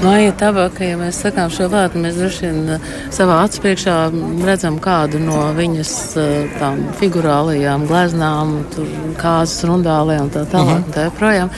Māja 0.05 0.33
tabaka, 0.37 0.83
ja 0.85 0.97
mēs 0.99 1.17
sakām 1.23 1.49
šo 1.53 1.65
vārdu, 1.71 2.01
mēs 2.03 2.17
droši 2.19 2.45
vien 2.45 2.75
uh, 2.75 2.89
savā 3.15 3.39
acu 3.45 3.63
priekšā 3.63 3.95
redzam 4.45 4.77
kādu 4.83 5.21
no 5.23 5.47
viņas 5.57 5.93
uh, 6.19 6.57
tām 6.59 6.83
figurālajām 6.99 7.87
gleznām, 7.89 8.57
tur 8.75 8.91
kāzas 9.21 9.63
rundālē 9.65 10.19
un 10.21 10.29
tā 10.35 10.45
tālāk. 10.51 10.83
Uh 10.83 10.93
-huh. 10.93 11.09
tā. 11.17 11.49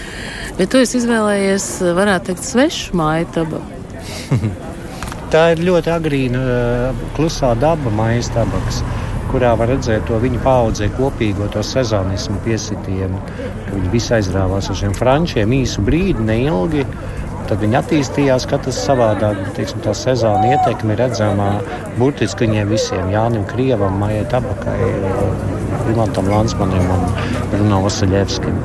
Bet 0.58 0.72
tu 0.74 0.80
esi 0.82 0.98
izvēlējies, 0.98 1.66
varētu 1.94 2.32
teikt, 2.32 2.48
svešu 2.48 2.98
māju 2.98 3.28
tabaku. 3.36 4.48
Tā 5.34 5.52
ir 5.54 5.62
ļoti 5.68 5.92
agrīna, 5.94 6.40
eh, 6.40 7.02
klusā 7.18 7.52
daba 7.62 7.92
maijas 7.94 8.32
tabaks, 8.34 8.80
kurā 9.30 9.52
var 9.60 9.70
redzēt 9.70 10.08
to 10.08 10.18
viņa 10.24 10.40
paudzē 10.42 10.88
kopīgo 10.96 11.50
to 11.54 11.62
sezonismu 11.62 12.40
piesitienu. 12.46 13.20
Viņi 13.74 13.92
visi 13.94 14.16
aizrāvās 14.18 14.72
ar 14.72 14.80
šiem 14.82 14.96
frančiem 14.98 15.54
īsu 15.60 15.84
brīdi, 15.86 16.26
neilgi. 16.32 16.88
Tad 17.48 17.62
viņi 17.62 17.78
attīstījās 17.80 18.48
katrs 18.50 18.80
savādāk. 18.88 19.38
Teiksim, 19.56 19.84
tā 19.86 19.94
sezona 19.96 20.56
ietekme 20.56 20.96
ir 20.96 21.04
redzama 21.06 21.52
burtiski 22.00 22.48
viņiem 22.48 22.74
visiem. 22.74 23.14
Jānim 23.14 23.46
Krievam, 23.52 24.02
Maijai 24.02 24.26
Tabakai, 24.34 24.90
Imantam 25.94 26.28
Lansmanim 26.34 26.90
un 26.98 27.08
Bruno 27.54 27.84
Vasiljevskim. 27.86 28.60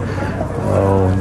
Un 0.73 1.21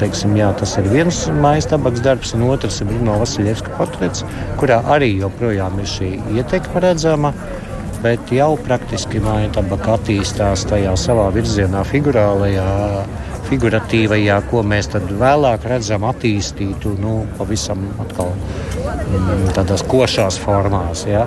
teiksim, 0.00 0.34
jā, 0.38 0.50
tas 0.58 0.76
ir 0.80 0.88
viens 0.92 1.24
mājas 1.42 1.68
tabaks 1.70 2.02
darbs, 2.04 2.34
un 2.36 2.46
otrs 2.50 2.80
ir 2.82 2.88
Bruno 2.90 3.18
Vasiljevska 3.20 3.74
portrets, 3.78 4.24
kurā 4.60 4.80
arī 4.94 5.14
joprojām 5.18 5.78
ir 5.82 5.90
šī 5.90 6.10
ietekme 6.36 6.82
redzama. 6.84 7.34
Bet 8.04 8.28
jau 8.36 8.50
praktiski 8.60 9.20
māja 9.24 9.48
tabaka 9.54 9.94
attīstās 9.96 10.66
tajā 10.68 10.92
savā 11.00 11.30
virzienā, 11.32 11.86
figurālajā, 11.88 12.66
figuratīvajā, 13.48 14.36
ko 14.50 14.60
mēs 14.66 14.90
vēlāk 14.92 15.64
redzam 15.70 16.04
attīstītu 16.10 16.98
nu, 17.00 17.14
pavisam 17.38 17.86
atkal 18.04 18.34
mm, 18.34 19.54
tādās 19.56 19.84
košās 19.88 20.36
formās. 20.42 21.06
Ja? 21.08 21.24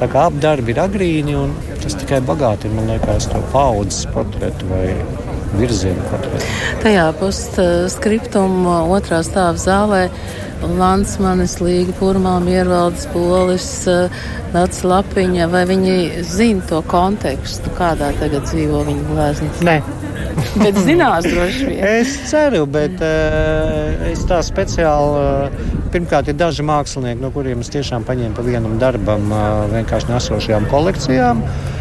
Tā 0.00 0.08
kā 0.10 0.24
apdarbi 0.30 0.72
ir 0.72 0.80
agrīni, 0.82 1.36
un 1.38 1.52
tas 1.82 1.96
tikai 2.00 2.22
bagātina, 2.24 2.78
man 2.78 2.94
liekas, 2.94 3.28
to 3.28 3.44
paudzes 3.52 4.08
portretu 4.14 4.72
vai 4.72 4.88
virzienu. 5.58 6.04
Tajā 6.82 7.06
postskriptumā 7.20 8.80
otrā 8.94 9.22
stāva 9.26 9.58
zālē 9.60 10.02
Lansmanis, 10.64 11.58
Līga, 11.60 11.92
Purmā, 11.98 12.38
Miervaldes, 12.44 13.04
Polis, 13.12 13.68
Nats 14.54 14.84
Lapiņa, 14.86 15.48
vai 15.52 15.64
viņi 15.68 16.24
zina 16.24 16.64
to 16.70 16.80
kontekstu, 16.88 17.72
kādā 17.76 18.12
tagad 18.20 18.46
dzīvo 18.48 18.84
viņa 18.88 19.06
glāznis? 19.10 19.62
Nē. 19.66 19.78
bet 20.62 20.78
zinās 20.86 21.26
droši 21.28 21.68
vien. 21.68 21.84
Es 22.00 22.16
ceru, 22.30 22.64
bet 22.70 22.98
uh, 23.02 24.08
es 24.10 24.24
tā 24.30 24.40
speciāli, 24.46 25.20
uh, 25.20 25.86
pirmkārt, 25.94 26.30
ir 26.30 26.38
daži 26.38 26.66
mākslinieki, 26.66 27.22
no 27.22 27.30
kuriem 27.34 27.62
es 27.64 27.70
tiešām 27.74 28.06
paņēmu 28.08 28.38
pa 28.38 28.46
vienam 28.46 28.78
darbam 28.82 29.30
uh, 29.30 29.64
vienkārši 29.74 30.12
nesošajām 30.14 30.68
kolekcijām. 30.72 31.44
Uh, 31.44 31.73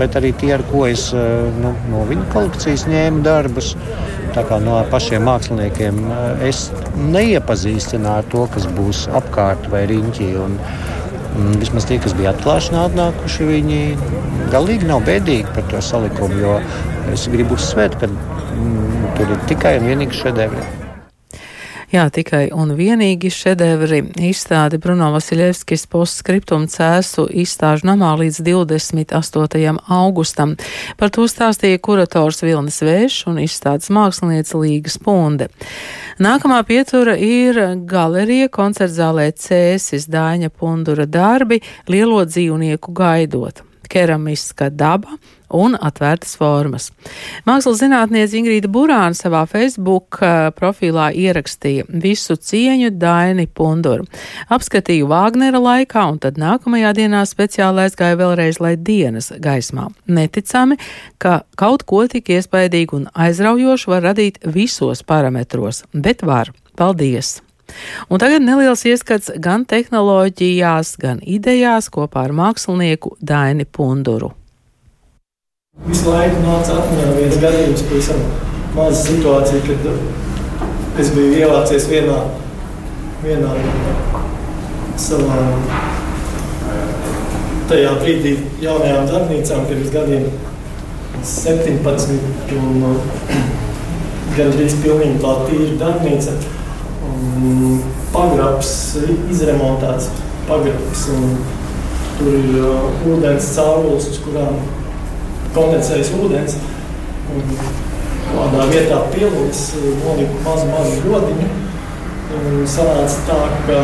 bet 0.00 0.16
arī 0.18 0.32
tie, 0.40 0.52
ar 0.56 0.64
ko 0.70 0.84
es 0.88 1.08
eh, 1.16 1.48
nu, 1.60 1.72
no 1.92 2.04
viņu 2.08 2.26
kolekcijas 2.34 2.86
ņēmu 2.90 3.24
darbus. 3.26 3.74
No 4.36 4.76
pašiem 4.92 5.24
māksliniekiem 5.26 6.00
eh, 6.12 6.46
es 6.50 6.66
neiepazīstināju 6.96 8.30
to, 8.32 8.46
kas 8.54 8.68
būs 8.76 9.06
apkārt 9.16 9.68
vai 9.72 9.86
riņķī. 9.90 10.30
Un, 10.44 10.58
un 11.36 11.60
vismaz 11.60 11.88
tie, 11.88 12.00
kas 12.02 12.16
bija 12.16 12.32
atklāšanā 12.34 12.86
atnākuši, 12.90 13.50
viņi 13.52 13.82
galīgi 14.54 14.88
nav 14.88 15.04
bēdīgi 15.08 15.52
par 15.56 15.68
to 15.72 15.82
salikumu, 15.84 16.40
jo 16.40 16.56
es 17.12 17.28
gribu 17.32 17.58
uzsvērt, 17.58 18.00
ka 18.00 18.10
mm, 18.10 19.14
tur 19.18 19.36
ir 19.36 19.46
tikai 19.52 19.78
un 19.80 19.88
vienīgi 19.92 20.24
šedevri. 20.24 20.85
Jā, 21.86 22.08
tikai 22.10 22.48
un 22.50 22.72
vienīgi 22.74 23.28
šedevri 23.30 24.00
izstādi 24.26 24.80
Bruno 24.82 25.12
Vasiljevskis 25.14 25.84
postskriptum 25.86 26.64
cēsu 26.66 27.28
izstāžu 27.30 27.86
namā 27.86 28.08
līdz 28.18 28.40
28. 28.42 29.70
augustam. 29.94 30.56
Par 30.98 31.12
to 31.14 31.28
stāstīja 31.30 31.78
kurators 31.78 32.42
Vilnis 32.42 32.80
Vēš 32.82 33.20
un 33.30 33.38
izstādes 33.44 33.92
mākslinieca 33.94 34.58
Līga 34.58 34.90
Spunde. 34.90 35.46
Nākamā 36.18 36.58
pietura 36.66 37.14
ir 37.14 37.62
galerija 37.86 38.50
koncertzālē 38.50 39.28
Cēsis 39.38 40.08
Dāņa 40.10 40.50
Pundura 40.50 41.06
darbi 41.06 41.62
lielo 41.86 42.24
dzīvnieku 42.26 42.98
gaidot 42.98 43.62
keramiska 43.86 44.70
daba 44.74 45.14
un 45.50 45.76
atvērtas 45.78 46.36
formas. 46.38 46.90
Mākslas 47.46 47.80
zinātniece 47.82 48.38
Ingrīda 48.40 48.70
Burāna 48.72 49.16
savā 49.16 49.44
Facebook 49.50 50.20
eh, 50.22 50.50
profilā 50.56 51.08
ierakstīja 51.14 51.86
visu 52.02 52.36
cieņu 52.36 52.92
Daini 52.96 53.46
Punduru. 53.46 54.06
Apskatīju 54.52 55.08
Vāgnera 55.10 55.60
laikā 55.62 56.06
un 56.10 56.20
tad 56.22 56.40
nākamajā 56.40 56.92
dienā 56.98 57.24
speciāli 57.28 57.86
aizgāju 57.86 58.20
vēlreiz, 58.22 58.60
lai 58.62 58.76
dienas 58.76 59.32
gaismā. 59.42 59.88
Neticami, 60.06 60.78
ka 61.22 61.40
kaut 61.58 61.86
ko 61.88 62.04
tik 62.10 62.30
iespaidīgu 62.36 63.02
un 63.02 63.10
aizraujošu 63.14 63.94
var 63.94 64.08
radīt 64.10 64.40
visos 64.44 65.04
parametros, 65.06 65.84
bet 65.92 66.24
var. 66.26 66.52
Paldies! 66.76 67.40
Un 68.10 68.20
tagad 68.22 68.44
neliels 68.46 68.84
ieskats 68.86 69.32
gan 69.42 69.66
tehnoloģijās, 69.68 70.96
gan 71.02 71.22
idejās 71.22 71.90
kopā 71.92 72.26
ar 72.28 72.34
mākslinieku 72.36 73.16
Daini 73.20 73.66
Punduru. 73.66 74.32
Visu 75.84 76.08
laiku 76.08 76.40
nāca 76.40 76.78
atmiņā 76.80 77.08
viens 77.18 77.36
gadījums, 77.42 77.82
pavisam 77.90 78.22
maza 78.72 79.02
situācija, 79.02 79.60
kad 79.66 81.00
es 81.02 81.10
biju 81.12 81.34
ievācies 81.42 81.84
vienā, 81.90 82.16
vienā 83.20 83.50
savā 84.96 85.36
tajā 87.68 87.92
brīdī 88.00 88.32
jaunajām 88.62 89.10
darbnīcām, 89.10 89.66
es 89.76 89.92
gadiem 89.92 90.24
17 91.26 92.56
un 92.56 92.86
gandrīz 94.38 94.78
pilnīgi 94.80 95.20
tā 95.26 95.34
tīra 95.44 95.76
darbnīca. 95.84 96.38
Un 97.06 97.84
pagrabs, 98.14 98.72
izremontēts 99.28 100.08
pagrabs. 100.48 101.06
Tur 102.16 102.32
ir 102.32 102.58
uh, 102.64 103.06
ūdens 103.12 103.52
caurules, 103.52 104.06
uz 104.08 104.20
kurām 104.24 104.56
kondensējas 105.56 106.12
ūdens. 106.20 106.58
Un 107.32 107.48
kādā 108.26 108.66
vietā 108.70 109.00
pielūdz, 109.14 109.62
nolika 110.02 110.44
mazu, 110.44 110.68
mazu 110.72 111.00
grodiņu. 111.06 111.48
Un 112.36 112.64
sanāca 112.68 113.20
tā, 113.28 113.38
ka 113.66 113.80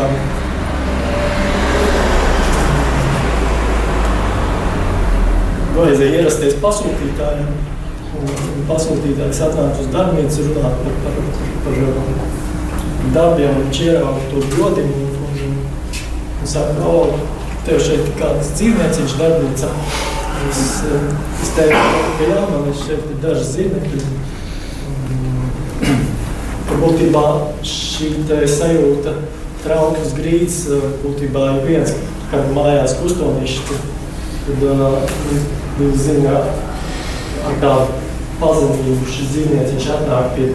vajadzēja 5.77 6.21
ierasties 6.21 6.59
pasūtītājiem. 6.63 7.53
Un, 8.23 8.29
un 8.29 8.65
pasūtītājs 8.69 9.41
atnāca 9.47 9.83
uz 9.83 9.93
darbnīcu 9.95 10.49
runāt 10.51 10.83
par, 10.85 10.99
par, 11.07 11.21
par, 11.65 11.79
par 12.07 13.13
darbiem 13.17 13.63
un 13.65 13.71
čierāvu 13.75 14.27
to 14.31 14.43
grodiņu. 14.53 15.07
Un, 15.09 15.39
un, 15.47 15.57
un 16.43 16.51
saka, 16.53 16.87
o, 16.87 17.07
tev 17.67 17.81
šeit 17.83 18.11
kāds 18.21 18.53
dzīvnieciņš 18.59 19.17
darbnīcā. 19.23 19.73
Es, 20.51 20.65
es 21.43 21.53
teicu, 21.57 21.83
ka 22.19 22.29
jā, 22.31 22.41
man 22.51 22.69
ir 22.71 22.79
šeit 22.79 23.13
daži 23.23 23.47
zīmekļi. 23.51 24.03
Būtībā 26.83 27.25
šī 27.69 28.09
sajūta 28.51 29.13
traukas 29.63 30.15
grīds 30.17 30.63
būtībā 31.03 31.45
ir 31.59 31.67
viens, 31.69 31.93
kad 32.33 32.49
mājās 32.57 32.97
kustonīši, 33.03 33.61
tad, 33.69 33.91
Viņš 35.73 35.95
zina, 36.05 36.35
ar 37.49 37.55
kādu 37.63 37.95
pazemību 38.43 39.07
šis 39.09 39.31
dzīvnieciņš 39.33 39.87
atnāk 39.95 40.35
pie, 40.37 40.51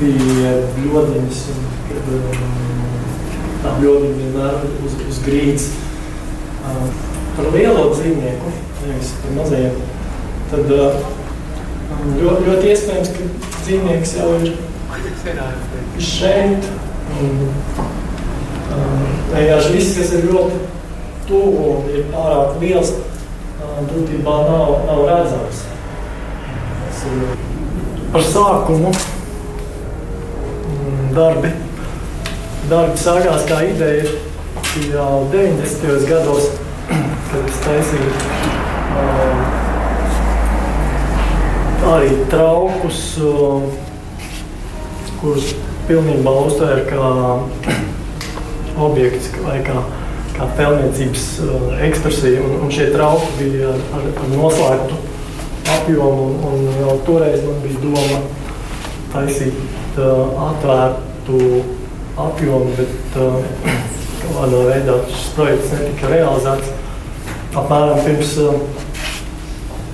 pie 0.00 0.50
bļodiņas. 0.74 1.42
Un, 1.52 1.68
kad, 1.86 2.10
tā 3.62 3.76
bļodiņa 3.78 4.18
vienmēr 4.18 4.66
uz, 4.84 4.98
uz 5.06 5.22
grīdas. 5.24 5.70
Par 7.36 7.50
lielo 7.54 7.88
dzīvnieku, 7.94 8.54
nevis 8.84 9.14
par 9.22 9.36
mazajiem. 9.38 9.93
Tad 10.54 10.68
ļoti, 12.14 12.42
ļoti 12.46 12.68
iespējams, 12.70 13.08
ka 13.10 13.24
dzīvnieks 13.64 14.12
jau 14.14 14.26
ir 14.38 14.52
šeit. 15.98 16.68
Un, 17.14 17.40
vienkārši 19.32 19.72
viss, 19.74 19.96
kas 19.98 20.12
ir 20.14 20.28
ļoti 20.28 20.60
tuvu 21.26 21.64
un 21.72 21.88
ir 21.90 22.06
pārāk 22.12 22.54
liels, 22.62 22.92
būtībā 23.90 24.36
nav, 24.46 24.70
nav 24.86 25.02
redzams. 25.08 25.64
Par 28.14 28.28
sākumu 28.28 28.94
darbi. 31.18 31.50
Darbi 32.70 33.02
sākās 33.02 33.50
kā 33.50 33.58
ideja 33.72 34.14
jau 34.92 35.26
90. 35.34 36.06
gados, 36.06 36.48
kad 36.86 37.42
es 37.42 37.60
taisīju 37.66 38.14
um, 39.02 39.53
arī 41.92 42.14
traukus, 42.32 43.02
um, 43.20 43.68
kurus 45.20 45.52
pilnībā 45.88 46.32
uztvēra 46.46 46.86
kā 46.88 47.10
objekts 48.88 49.30
vai 49.44 49.60
kā 49.66 49.82
kā 50.34 50.48
pelniecības 50.58 51.26
uh, 51.44 51.66
ekspresija. 51.86 52.42
Un, 52.42 52.56
un 52.64 52.72
šie 52.74 52.90
trauki 52.94 53.30
bija 53.38 53.70
ar, 53.74 53.82
ar, 54.00 54.30
noslēgtu 54.34 54.98
apjomu. 55.76 56.26
Un, 56.48 56.64
un 56.66 56.80
jau 56.80 56.96
toreiz 57.06 57.44
man 57.46 57.60
bija 57.64 57.82
doma 57.84 58.20
taisīt 59.14 60.00
uh, 60.00 60.34
atvērtu 60.48 61.40
apjomu, 62.24 62.74
bet 62.78 63.18
uh, 63.22 63.38
kādā 64.24 64.64
veidā 64.70 64.98
šis 65.12 65.30
projekts 65.36 65.76
netika 65.76 66.10
realizēts. 66.10 66.72
Apmēram 67.54 68.00
pirms 68.02 68.34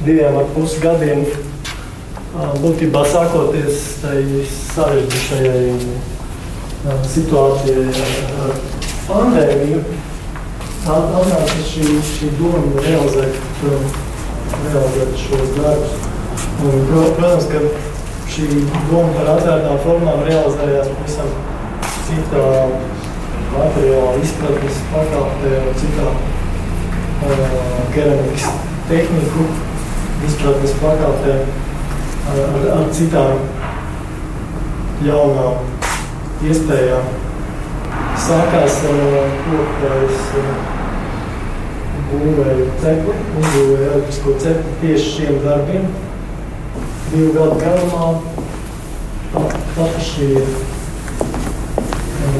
diviem 0.06 0.38
ar 0.40 0.46
pus 0.54 0.78
gadiem, 0.80 1.26
būtībā 2.30 3.02
sākoties 3.10 3.78
tai 3.98 4.20
sarežģītajai 4.46 5.72
uh, 5.74 7.00
situācijai 7.10 7.88
ar, 7.90 8.52
pandēmiju, 9.08 9.80
atnāca 10.86 11.56
šī, 11.66 11.86
šī 12.06 12.30
doma 12.38 12.84
realizēt, 12.84 13.40
realizēt 14.62 15.16
šos 15.18 15.56
darbus. 15.56 15.96
Un, 16.60 16.84
protams, 16.86 17.48
ka 17.50 17.64
šī 18.30 18.46
doma 18.90 19.10
par 19.16 19.32
atvērtām 19.34 19.80
formām 19.82 20.22
realizējās 20.28 20.92
pavisam 20.94 21.32
citā 22.06 22.44
materiāla 23.50 24.12
izpratnes 24.22 24.78
pakāpē 24.92 25.56
un 25.64 25.80
citā 25.82 26.12
uh, 26.14 27.42
keramikas 27.96 28.46
tehniku 28.86 29.48
izpratnes 30.28 30.78
pakāpē 30.78 31.34
ar, 32.30 32.42
ar, 32.46 32.66
ar 32.78 32.90
citām 32.94 33.44
jaunām 35.04 36.46
iespējām 36.46 37.08
sākās 38.20 38.76
to, 38.84 39.62
ka 39.80 39.94
es 40.06 40.28
būvēju 42.10 42.66
cepli, 42.82 43.16
uzbūvēju 43.40 43.88
elektrisko 43.88 44.34
cepli 44.44 44.76
tieši 44.82 45.12
šiem 45.14 45.40
darbiem. 45.44 45.88
Divu 47.10 47.32
gadu 47.34 47.56
garumā 47.58 48.10
tapu 49.32 50.04
šie, 50.06 50.44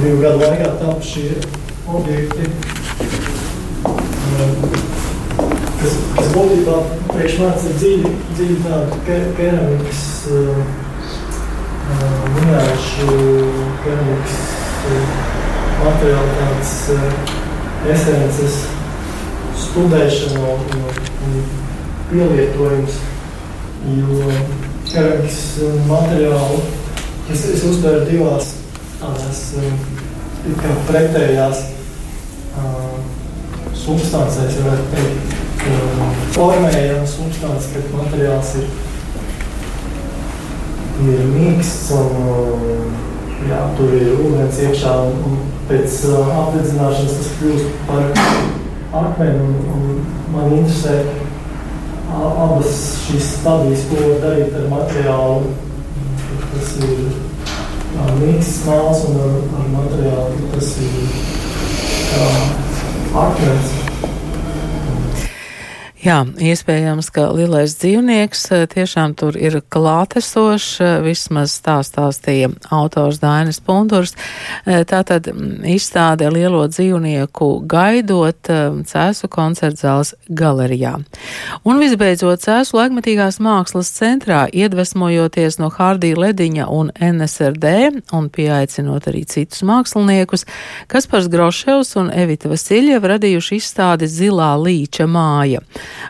divu 0.03 0.19
gadu 0.23 0.45
laikā 0.45 0.75
tapu 0.83 1.03
šie 1.07 1.31
objekti, 1.91 2.45
kas, 5.81 5.99
kas 6.17 6.33
būtībā 6.35 6.79
priekš 7.11 7.39
manis 7.43 7.69
ir 7.69 7.77
dziļi, 7.83 8.15
dziļi 8.37 8.59
tāda 8.67 9.01
keramikas, 9.39 10.03
minēšu 12.39 13.21
keramikas 13.85 14.41
materiāla 15.81 16.35
tādas 16.37 16.75
uh, 16.95 17.39
esences 17.89 18.61
studēšana 19.61 20.43
un, 20.53 20.85
un 21.27 21.41
pielietojums, 22.11 22.99
jo 23.97 24.31
keramikas 24.91 25.43
materiālu 25.89 26.61
es, 27.31 27.45
es 27.55 27.65
uztveru 27.65 28.07
divās 28.09 28.55
tādās 29.01 29.43
kā 30.61 30.75
pretējās 30.89 31.63
substancēs, 33.81 34.59
varētu 34.65 34.87
teikt, 34.95 35.35
uh, 35.71 36.23
formējama 36.37 37.07
substance, 37.09 37.71
kad 37.75 37.95
materiāls 37.97 38.55
ir, 38.61 38.67
ir 41.07 41.25
mīksts 41.31 41.93
un 41.97 42.91
jā, 43.49 43.63
tur 43.79 43.97
ir 43.97 44.13
ūdens 44.19 44.61
iekšā 44.67 44.95
un, 45.09 45.17
un 45.31 45.41
pēc 45.71 46.03
uh, 46.11 46.31
apdedzināšanas 46.45 47.17
tas 47.21 47.33
kļūst 47.39 47.83
par 47.89 48.05
akmeni. 49.05 49.41
Un, 49.47 49.53
un 49.75 49.83
man 50.35 50.55
interesē 50.59 51.01
abas 52.11 52.79
šīs 53.07 53.35
stadijas, 53.37 53.85
ko 53.91 54.01
var 54.03 54.23
darīt 54.25 54.57
ar 54.59 54.71
materiālu. 54.73 55.53
Tas 56.51 56.73
ir 56.83 56.97
mīksts 58.21 58.65
māls 58.67 59.05
un 59.09 59.21
ar, 59.23 59.37
ar 59.61 59.69
materiālu 59.77 60.49
tas 60.55 60.73
ir 60.83 60.99
uh, 61.05 62.60
arguments 63.15 63.80
Jā, 66.01 66.23
iespējams, 66.25 67.11
ka 67.13 67.27
lielais 67.37 67.75
dzīvnieks 67.77 68.47
eh, 68.57 68.63
tiešām 68.73 69.13
tur 69.21 69.37
ir 69.37 69.59
klātesošs, 69.69 70.69
eh, 70.81 70.93
vismaz 71.05 71.59
tā 71.61 71.75
stāstīja 71.85 72.49
autors 72.73 73.19
Dainis 73.21 73.61
Pundurs. 73.61 74.15
Eh, 74.65 74.81
tātad 74.89 75.29
mm, 75.29 75.59
izstāde 75.69 76.31
lielo 76.33 76.63
dzīvnieku 76.73 77.49
gaidot 77.69 78.49
Cēsu 78.89 79.29
koncertzāles 79.29 80.15
galerijā. 80.33 80.95
Un 81.69 81.83
visbeidzot, 81.85 82.41
Cēsu 82.47 82.79
laikmetīgās 82.81 83.37
mākslas 83.45 83.93
centrā, 83.93 84.47
iedvesmojoties 84.49 85.61
no 85.61 85.69
Hārdī 85.69 86.15
Lediņa 86.17 86.71
un 86.73 86.95
NSRD 86.97 87.75
un 88.17 88.33
pieaicinot 88.33 89.11
arī 89.13 89.27
citus 89.29 89.61
māksliniekus, 89.69 90.49
Kaspars 90.89 91.29
Groševs 91.29 91.93
un 92.01 92.09
Evita 92.09 92.49
Vasiļeva 92.49 93.19
radījuši 93.19 93.61
izstādi 93.61 94.09
Zilā 94.09 94.55
līča 94.65 95.05
māja. 95.05 95.61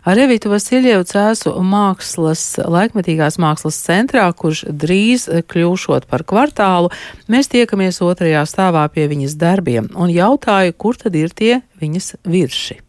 Ar 0.05 0.21
Evitu 0.21 0.53
Vasiljevu 0.53 1.07
Cēsu 1.09 1.55
mākslas, 1.65 2.45
laikmetīgās 2.61 3.41
mākslas 3.43 3.81
centrā, 3.85 4.27
kurš 4.37 4.67
drīz 4.71 5.29
kļūšot 5.51 6.09
par 6.11 6.25
kvartālu, 6.29 6.93
mēs 7.31 7.51
tiekamies 7.53 8.03
otrajā 8.05 8.45
stāvā 8.49 8.87
pie 8.93 9.09
viņas 9.11 9.37
darbiem 9.41 9.91
un 9.97 10.13
jautāju, 10.13 10.77
kur 10.77 10.99
tad 11.01 11.19
ir 11.19 11.35
tie 11.35 11.61
viņas 11.83 12.15
virši. 12.25 12.81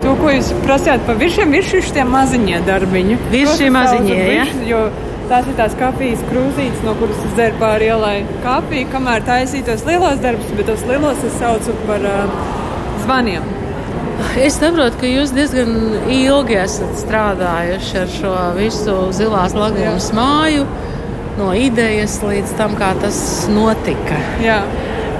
To, 0.00 0.14
ko 0.16 0.32
jūs 0.32 0.48
prasījāt 0.64 1.02
par 1.04 1.18
virsiem, 1.20 1.52
ir 1.52 1.66
šie 1.68 2.04
maziņie 2.08 2.62
darbiņi. 2.64 3.20
Visi 3.34 3.68
maziņie, 3.68 4.20
ja? 4.32 4.46
Jo 4.64 4.84
Tās 5.30 5.46
ir 5.46 5.54
tās 5.54 5.74
kafijas 5.78 6.22
krūzītes, 6.26 6.80
no 6.82 6.96
kuras 6.98 7.18
es 7.22 7.34
dzeru 7.36 7.54
pāri 7.60 7.86
ielai 7.86 8.16
kafiju, 8.42 8.88
kamēr 8.90 9.22
taisīju 9.28 9.68
tos 9.68 9.84
lielos 9.86 10.18
darbus, 10.24 10.48
bet 10.58 10.66
tos 10.66 10.82
lielos 10.88 11.22
es 11.28 11.36
saucu 11.38 11.74
par 11.86 12.02
uh, 12.02 12.32
zvaniem. 13.04 13.44
Es 14.40 14.56
saprotu, 14.60 14.98
ka 15.00 15.08
jūs 15.08 15.32
diezgan 15.34 15.72
ilgi 16.12 16.56
esat 16.60 16.92
strādājuši 17.00 17.96
ar 18.02 18.12
šo 18.12 18.34
visu 18.56 18.94
zilās 19.16 19.54
lagunas 19.56 20.10
māju, 20.16 20.66
no 21.38 21.50
idejas 21.56 22.18
līdz 22.24 22.54
tam, 22.58 22.76
kā 22.78 22.92
tas 23.00 23.18
notika. 23.52 24.18
Jā. 24.44 24.60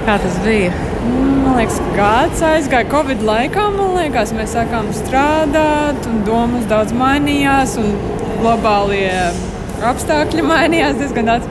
Kā 0.05 0.17
tas 0.21 0.37
bija? 0.45 0.71
Man 1.01 1.57
liekas, 1.57 1.77
gads 1.97 2.41
aizgāja 2.45 2.89
Covid 2.89 3.21
laikā. 3.25 3.67
Man 3.75 3.95
liekas, 3.99 4.33
mēs 4.37 4.55
sākām 4.55 4.89
strādāt, 4.95 6.01
un 6.09 6.23
domas 6.25 6.65
daudz 6.69 6.93
mainījās, 6.97 7.75
un 7.81 7.93
globālie 8.39 9.11
apstākļi 9.91 10.45
mainījās 10.53 10.97
diezgan 11.01 11.29
daudz. 11.33 11.49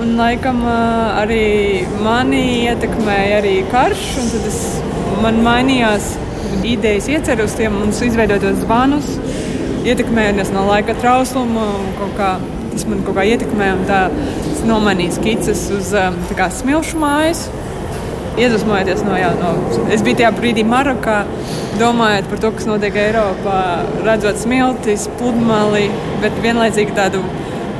Un, 0.00 0.14
laikam, 0.16 0.62
arī 1.20 1.84
mani 2.00 2.44
ietekmēja 2.70 3.40
arī 3.42 3.58
karš, 3.68 4.04
un 4.22 4.30
tad 4.32 4.46
es, 4.48 4.60
man 5.20 5.42
mainījās 5.44 6.14
idejas 6.66 7.08
ieceru 7.10 7.46
uz 7.48 7.56
tiem 7.58 7.76
un 7.80 7.94
izveidotos 7.94 8.62
zvanus. 8.64 9.14
Ietekmējies 9.80 10.52
no 10.52 10.66
laika 10.68 10.94
trausluma, 11.00 11.70
kā, 12.18 12.34
tas 12.74 12.84
man 12.88 13.00
kaut 13.06 13.16
kā 13.16 13.24
ietekmē, 13.32 13.72
un 13.78 13.86
tā 13.88 14.02
es 14.52 14.60
nomainīju 14.68 15.16
skices 15.16 15.64
uz 15.72 15.94
kā, 16.36 16.50
smilšu 16.60 17.00
mājas 17.00 17.46
iedvesmojoties 18.38 19.02
no, 19.04 19.16
jā, 19.18 19.30
no. 19.40 19.52
Es 19.92 20.04
biju 20.06 20.20
tajā 20.20 20.30
brīdī 20.36 20.64
Marokā, 20.66 21.20
domājot 21.80 22.28
par 22.30 22.42
to, 22.44 22.52
kas 22.56 22.68
notiek 22.68 22.96
Eiropā, 23.02 23.60
redzot 24.06 24.40
smiltis, 24.40 25.08
pludmali, 25.20 25.88
bet 26.22 26.36
vienlaicīgi 26.44 26.96
tādu 26.96 27.22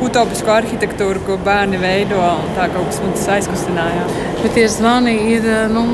utopisku 0.05 0.53
arhitektūru, 0.55 1.23
ko 1.27 1.37
bērni 1.45 1.81
veido. 1.81 2.21
Tā 2.57 2.71
kaut 2.73 2.89
kas 2.91 3.03
tas 3.05 3.29
aizkustināja. 3.39 4.07
Bet 4.41 4.57
tie 4.57 4.67
zvani 4.73 5.17
ir 5.37 5.51
nu, 5.73 5.85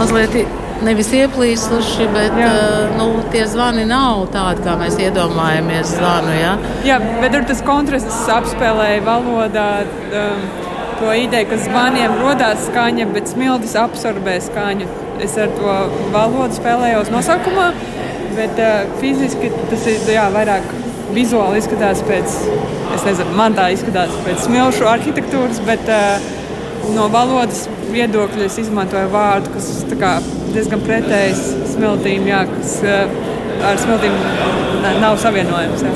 mazliet. 0.00 0.60
Nevis 0.82 1.12
ieplīsuši, 1.14 2.08
bet 2.10 2.34
uh, 2.42 2.96
nu, 2.98 3.06
tie 3.30 3.44
zvani 3.46 3.84
nav 3.86 4.24
tādi, 4.34 4.64
kā 4.64 4.74
mēs 4.80 4.96
iedomājamies. 4.98 5.92
Zvanu, 5.94 6.32
ja? 6.34 6.56
Jā, 6.86 6.98
bet 7.22 7.34
tur 7.36 7.46
tas 7.46 7.62
kontrasts 7.66 8.24
apspēlēja 8.34 9.04
valodā. 9.06 9.68
Um, 10.10 10.42
to 11.02 11.14
ideju, 11.18 11.48
ka 11.50 11.58
zvaniem 11.58 12.18
radās 12.20 12.66
skaņa, 12.68 13.08
bet 13.14 13.30
smiltis 13.30 13.74
absorbē 13.78 14.36
skaņu. 14.42 14.86
Es 15.22 15.34
ar 15.38 15.50
to 15.54 15.72
valodu 16.14 16.58
spēlējos 16.58 17.10
nosaukumā, 17.14 17.70
bet 18.36 18.58
uh, 18.62 18.92
fiziski 19.02 19.50
tas 19.70 19.86
ir 19.90 20.12
jā, 20.16 20.26
vairāk 20.34 20.66
vizuāli 21.14 21.60
izskatās 21.60 22.02
pēc, 22.08 22.36
es 22.96 23.06
nezinu, 23.06 23.34
man 23.38 23.54
tā 23.58 23.68
izskatās 23.74 24.14
pēc 24.26 24.46
smilšu 24.46 24.88
arhitektūras, 24.90 25.62
bet 25.66 25.90
uh, 25.90 26.30
no 26.96 27.08
valodas 27.12 27.66
viedokļa 27.92 28.46
es 28.48 28.58
izmantoju 28.62 29.10
vārdu, 29.12 29.52
kas 29.56 29.68
kā, 30.00 30.16
diezgan 30.52 30.82
pretējs 30.84 31.44
smiltīm, 31.74 32.26
jā, 32.30 32.42
kas 32.50 32.78
uh, 32.84 33.20
ar 33.62 33.78
smiltīm 33.80 34.14
nav 35.02 35.16
savienojams. 35.22 35.82
Jā. 35.86 35.92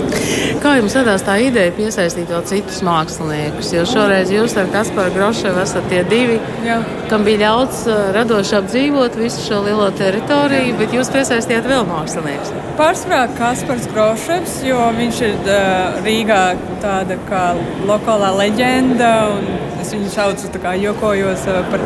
Kā 0.62 0.76
jums 0.78 0.94
radās 0.98 1.24
tā 1.26 1.36
ideja 1.42 1.72
piesaistīt 1.74 2.30
vēl 2.30 2.44
citus 2.48 2.78
māksliniekus? 2.86 3.72
Jo 3.74 3.84
šoreiz 3.88 4.30
jūs 4.32 4.56
ar 4.60 4.70
Kasparu 4.72 5.12
Groševu 5.14 5.60
esat 5.62 5.88
tie 5.90 6.02
divi, 6.08 6.38
Jā. 6.66 6.78
kam 7.10 7.26
bija 7.26 7.42
ļauts 7.44 7.84
radoši 8.16 8.56
apdzīvot 8.60 9.18
visu 9.20 9.44
šo 9.44 9.60
lielo 9.66 9.88
teritoriju, 9.98 10.76
bet 10.80 10.94
jūs 10.96 11.10
piesaistījāt 11.14 11.68
vēl 11.70 11.86
māksliniekus. 11.90 12.54
Pārsvarā 12.78 13.26
Kaspars 13.38 13.88
Groševs, 13.92 14.60
jo 14.66 14.80
viņš 14.98 15.22
ir 15.28 15.36
uh, 15.50 16.00
Rīgā 16.06 16.42
tāda 16.84 17.18
kā 17.28 17.46
lokālā 17.88 18.32
leģenda, 18.42 19.12
un 19.36 19.80
es 19.82 19.94
viņu 19.94 20.12
saucu 20.14 20.54
tā 20.54 20.62
kā 20.62 20.76
jokojos 20.80 21.46
par 21.70 21.82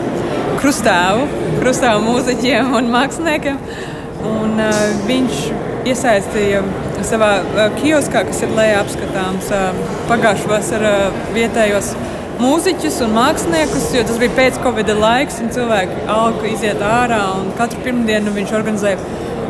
krustāvu, 0.60 1.26
krustāvu 1.60 2.04
mūziķiem 2.06 2.76
un 2.78 2.92
māksliniekiem. 2.92 3.58
Un, 4.30 4.56
uh, 4.60 4.80
viņš 5.08 5.44
iesaistīja 5.88 6.62
savā 7.08 7.30
kioskā, 7.78 8.24
kas 8.28 8.42
ir 8.44 8.52
lejā 8.56 8.80
apskatāms 8.82 9.50
pagājušā 10.10 10.50
vasarā 10.50 10.94
vietējos 11.34 11.94
mūziķus 12.40 13.00
un 13.04 13.14
māksliniekus, 13.16 13.90
jo 13.96 14.04
tas 14.08 14.20
bija 14.20 14.36
pēc 14.36 14.60
Covid 14.64 14.92
laiks, 15.00 15.40
un 15.44 15.50
cilvēki 15.54 16.06
auga 16.12 16.48
iziet 16.50 16.84
ārā. 16.84 17.20
Katru 17.58 17.82
pirmdienu 17.84 18.32
viņš 18.36 18.54
organizēja 18.60 19.00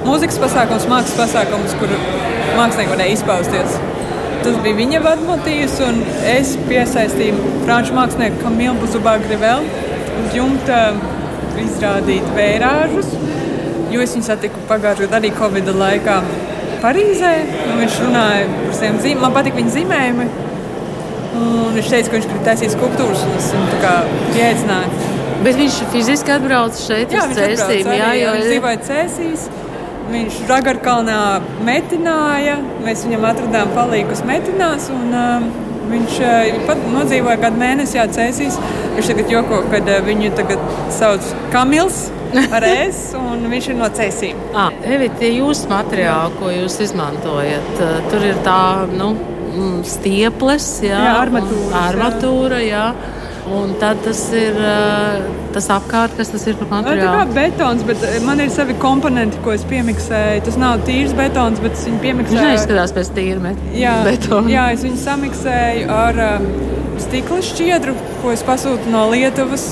mūzikas 0.06 0.40
pasākumus, 0.42 0.88
mākslas 0.90 1.18
pasākumus, 1.20 1.76
kur 1.82 1.94
mākslinieki 2.58 2.94
varēja 2.94 3.18
izpausties. 3.18 3.78
Tas 4.40 4.56
bija 4.64 4.78
viņa 4.78 5.02
vadmotīvs, 5.04 5.76
un 5.84 6.00
es 6.30 6.54
piesaistīju 6.68 7.50
franču 7.66 7.94
mākslinieku 7.98 8.40
Kamilu 8.40 8.78
Buzubāgrivēlu 8.80 9.88
uz 10.20 10.38
jumta 10.38 10.82
izrādīt 11.60 12.34
vērāžus 12.36 13.14
jo 13.90 14.02
es 14.04 14.14
viņu 14.14 14.26
satiku 14.26 14.62
pagājušajā 14.70 15.08
gadā 15.08 15.18
arī 15.20 15.30
Covid 15.36 15.70
laikā 15.80 16.16
Parīzē. 16.80 17.32
Viņš 17.76 17.96
runāja 18.06 18.44
par 18.50 18.76
saviem 18.78 19.00
zīmēm, 19.04 19.22
man 19.26 19.34
patīk 19.34 19.56
viņa 19.58 19.72
zīmējumi. 19.74 20.28
Un 21.40 21.74
viņš 21.76 21.90
teica, 21.92 22.08
ka 22.08 22.16
viņš 22.16 22.28
grib 22.30 22.44
taisīt 22.46 22.74
skulptūras, 22.74 23.24
un 23.26 23.34
es 23.36 23.50
viņu 23.54 23.80
pieaicināju. 24.34 25.08
Bet 25.44 25.58
viņš 25.60 25.76
fiziski 25.92 26.34
atbrauc 26.34 26.80
šeit 26.80 27.12
jā, 27.12 27.24
uz 27.24 27.36
Cēsīm. 27.36 27.90
Jā, 27.96 28.10
jo 28.16 28.34
viņš 28.36 28.48
dzīvoja 28.48 28.80
Cēsīs. 28.88 29.46
Viņš 30.10 30.38
Žagarkalnā 30.48 31.20
metināja, 31.68 32.56
mēs 32.82 33.04
viņam 33.06 33.28
atradām 33.28 33.74
palīgus 33.76 34.24
metinās. 34.26 34.88
Un, 34.94 35.10
uh, 35.14 35.66
Viņš 35.90 36.20
uh, 36.22 36.58
pat 36.68 36.82
nodzīvoja 36.86 37.40
kādu 37.42 37.58
mēnesi, 37.58 37.96
jā, 37.98 38.04
cēsīs. 38.14 38.54
Viņš 38.96 39.12
tagad 39.12 39.34
joko, 39.36 39.60
kad 39.72 39.90
uh, 39.90 40.00
viņu 40.06 40.32
tagad 40.38 40.64
sauc 40.94 41.30
Kamils 41.54 42.08
es, 42.86 43.00
un 43.18 43.46
viņš 43.50 43.70
ir 43.72 43.78
no 43.78 43.88
cēsīm. 43.94 44.42
Ah, 44.54 44.74
Evita, 44.86 45.26
jūsu 45.26 45.70
materiāli, 45.70 46.36
ko 46.38 46.50
jūs 46.54 46.78
izmantojat, 46.86 47.72
tur 48.10 48.26
ir 48.26 48.38
tā, 48.46 48.86
nu, 48.92 49.14
mm, 49.50 49.80
stieples, 49.88 50.76
jā, 50.86 51.00
jā 51.08 51.16
armatūra. 51.24 51.86
Armatūra, 51.88 52.60
jā. 52.66 52.90
Un 53.50 53.72
tad 53.80 53.98
tas 54.04 54.18
ir 54.36 54.54
tas 55.50 55.66
apkārt, 55.74 56.12
kas 56.14 56.28
tas 56.30 56.44
ir 56.46 56.58
par 56.60 56.68
materiālu. 56.70 57.06
Tā 57.08 57.14
kā 57.16 57.34
betons, 57.34 57.82
bet 57.88 58.04
man 58.22 58.38
ir 58.44 58.52
savi 58.54 58.76
komponenti, 58.78 59.40
ko 59.42 59.56
es 59.56 59.64
piemiksēju. 59.66 60.44
Tas 60.46 60.58
nav 60.60 60.84
tīrs 60.86 61.16
betons, 61.18 61.58
bet 61.64 61.74
es 61.74 61.86
viņu 61.88 62.02
piemiksēju. 62.04 62.36
Viņš 62.36 62.52
neizskatās 62.52 62.94
pēc 62.94 63.10
tīra 63.16 63.54
jā, 63.74 63.96
betona. 64.06 64.52
Jā, 64.52 64.68
es 64.76 64.84
viņu 64.86 65.00
samiksēju 65.02 65.90
ar 65.96 66.22
um, 66.28 66.46
stikla 67.02 67.40
šķiedru, 67.44 67.96
ko 68.22 68.34
es 68.34 68.44
pasūtu 68.46 68.92
no 68.92 69.06
Lietuvas 69.12 69.66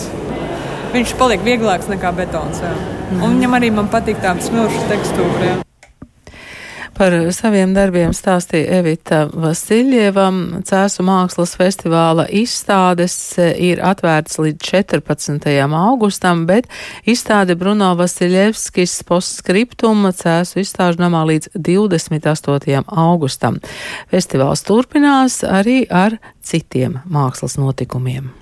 viņš 0.95 1.15
paliek 1.21 1.45
vieglāks 1.45 1.91
nekā 1.91 2.13
betons. 2.17 2.63
Jā. 2.65 2.75
Mm. 3.09 3.23
Un 3.23 3.39
viņam 3.39 3.59
arī 3.61 3.73
patīk 3.93 4.21
tāda 4.25 4.45
smilšu 4.45 4.85
tekstūra. 4.91 5.41
Jā. 5.45 5.57
Par 6.99 7.15
saviem 7.31 7.71
darbiem 7.77 8.11
stāstīja 8.11 8.81
Evita 8.81 9.19
Vasiljeva. 9.31 10.25
Cēsu 10.67 11.05
mākslas 11.07 11.53
festivāla 11.55 12.25
izstādes 12.35 13.15
ir 13.39 13.79
atvērts 13.87 14.41
līdz 14.43 14.59
14. 14.67 15.47
augustam, 15.79 16.43
bet 16.51 16.67
izstāde 17.07 17.55
Bruno 17.61 17.93
Vasiljevskis 18.01 18.97
postskriptuma 19.07 20.11
Cēsu 20.11 20.59
izstāžu 20.65 20.99
namā 21.05 21.23
līdz 21.31 21.53
28. 21.55 22.83
augustam. 22.91 23.63
Festivāls 24.11 24.67
turpinās 24.67 25.45
arī 25.47 25.85
ar 25.87 26.19
citiem 26.43 26.99
mākslas 27.07 27.61
notikumiem. 27.63 28.33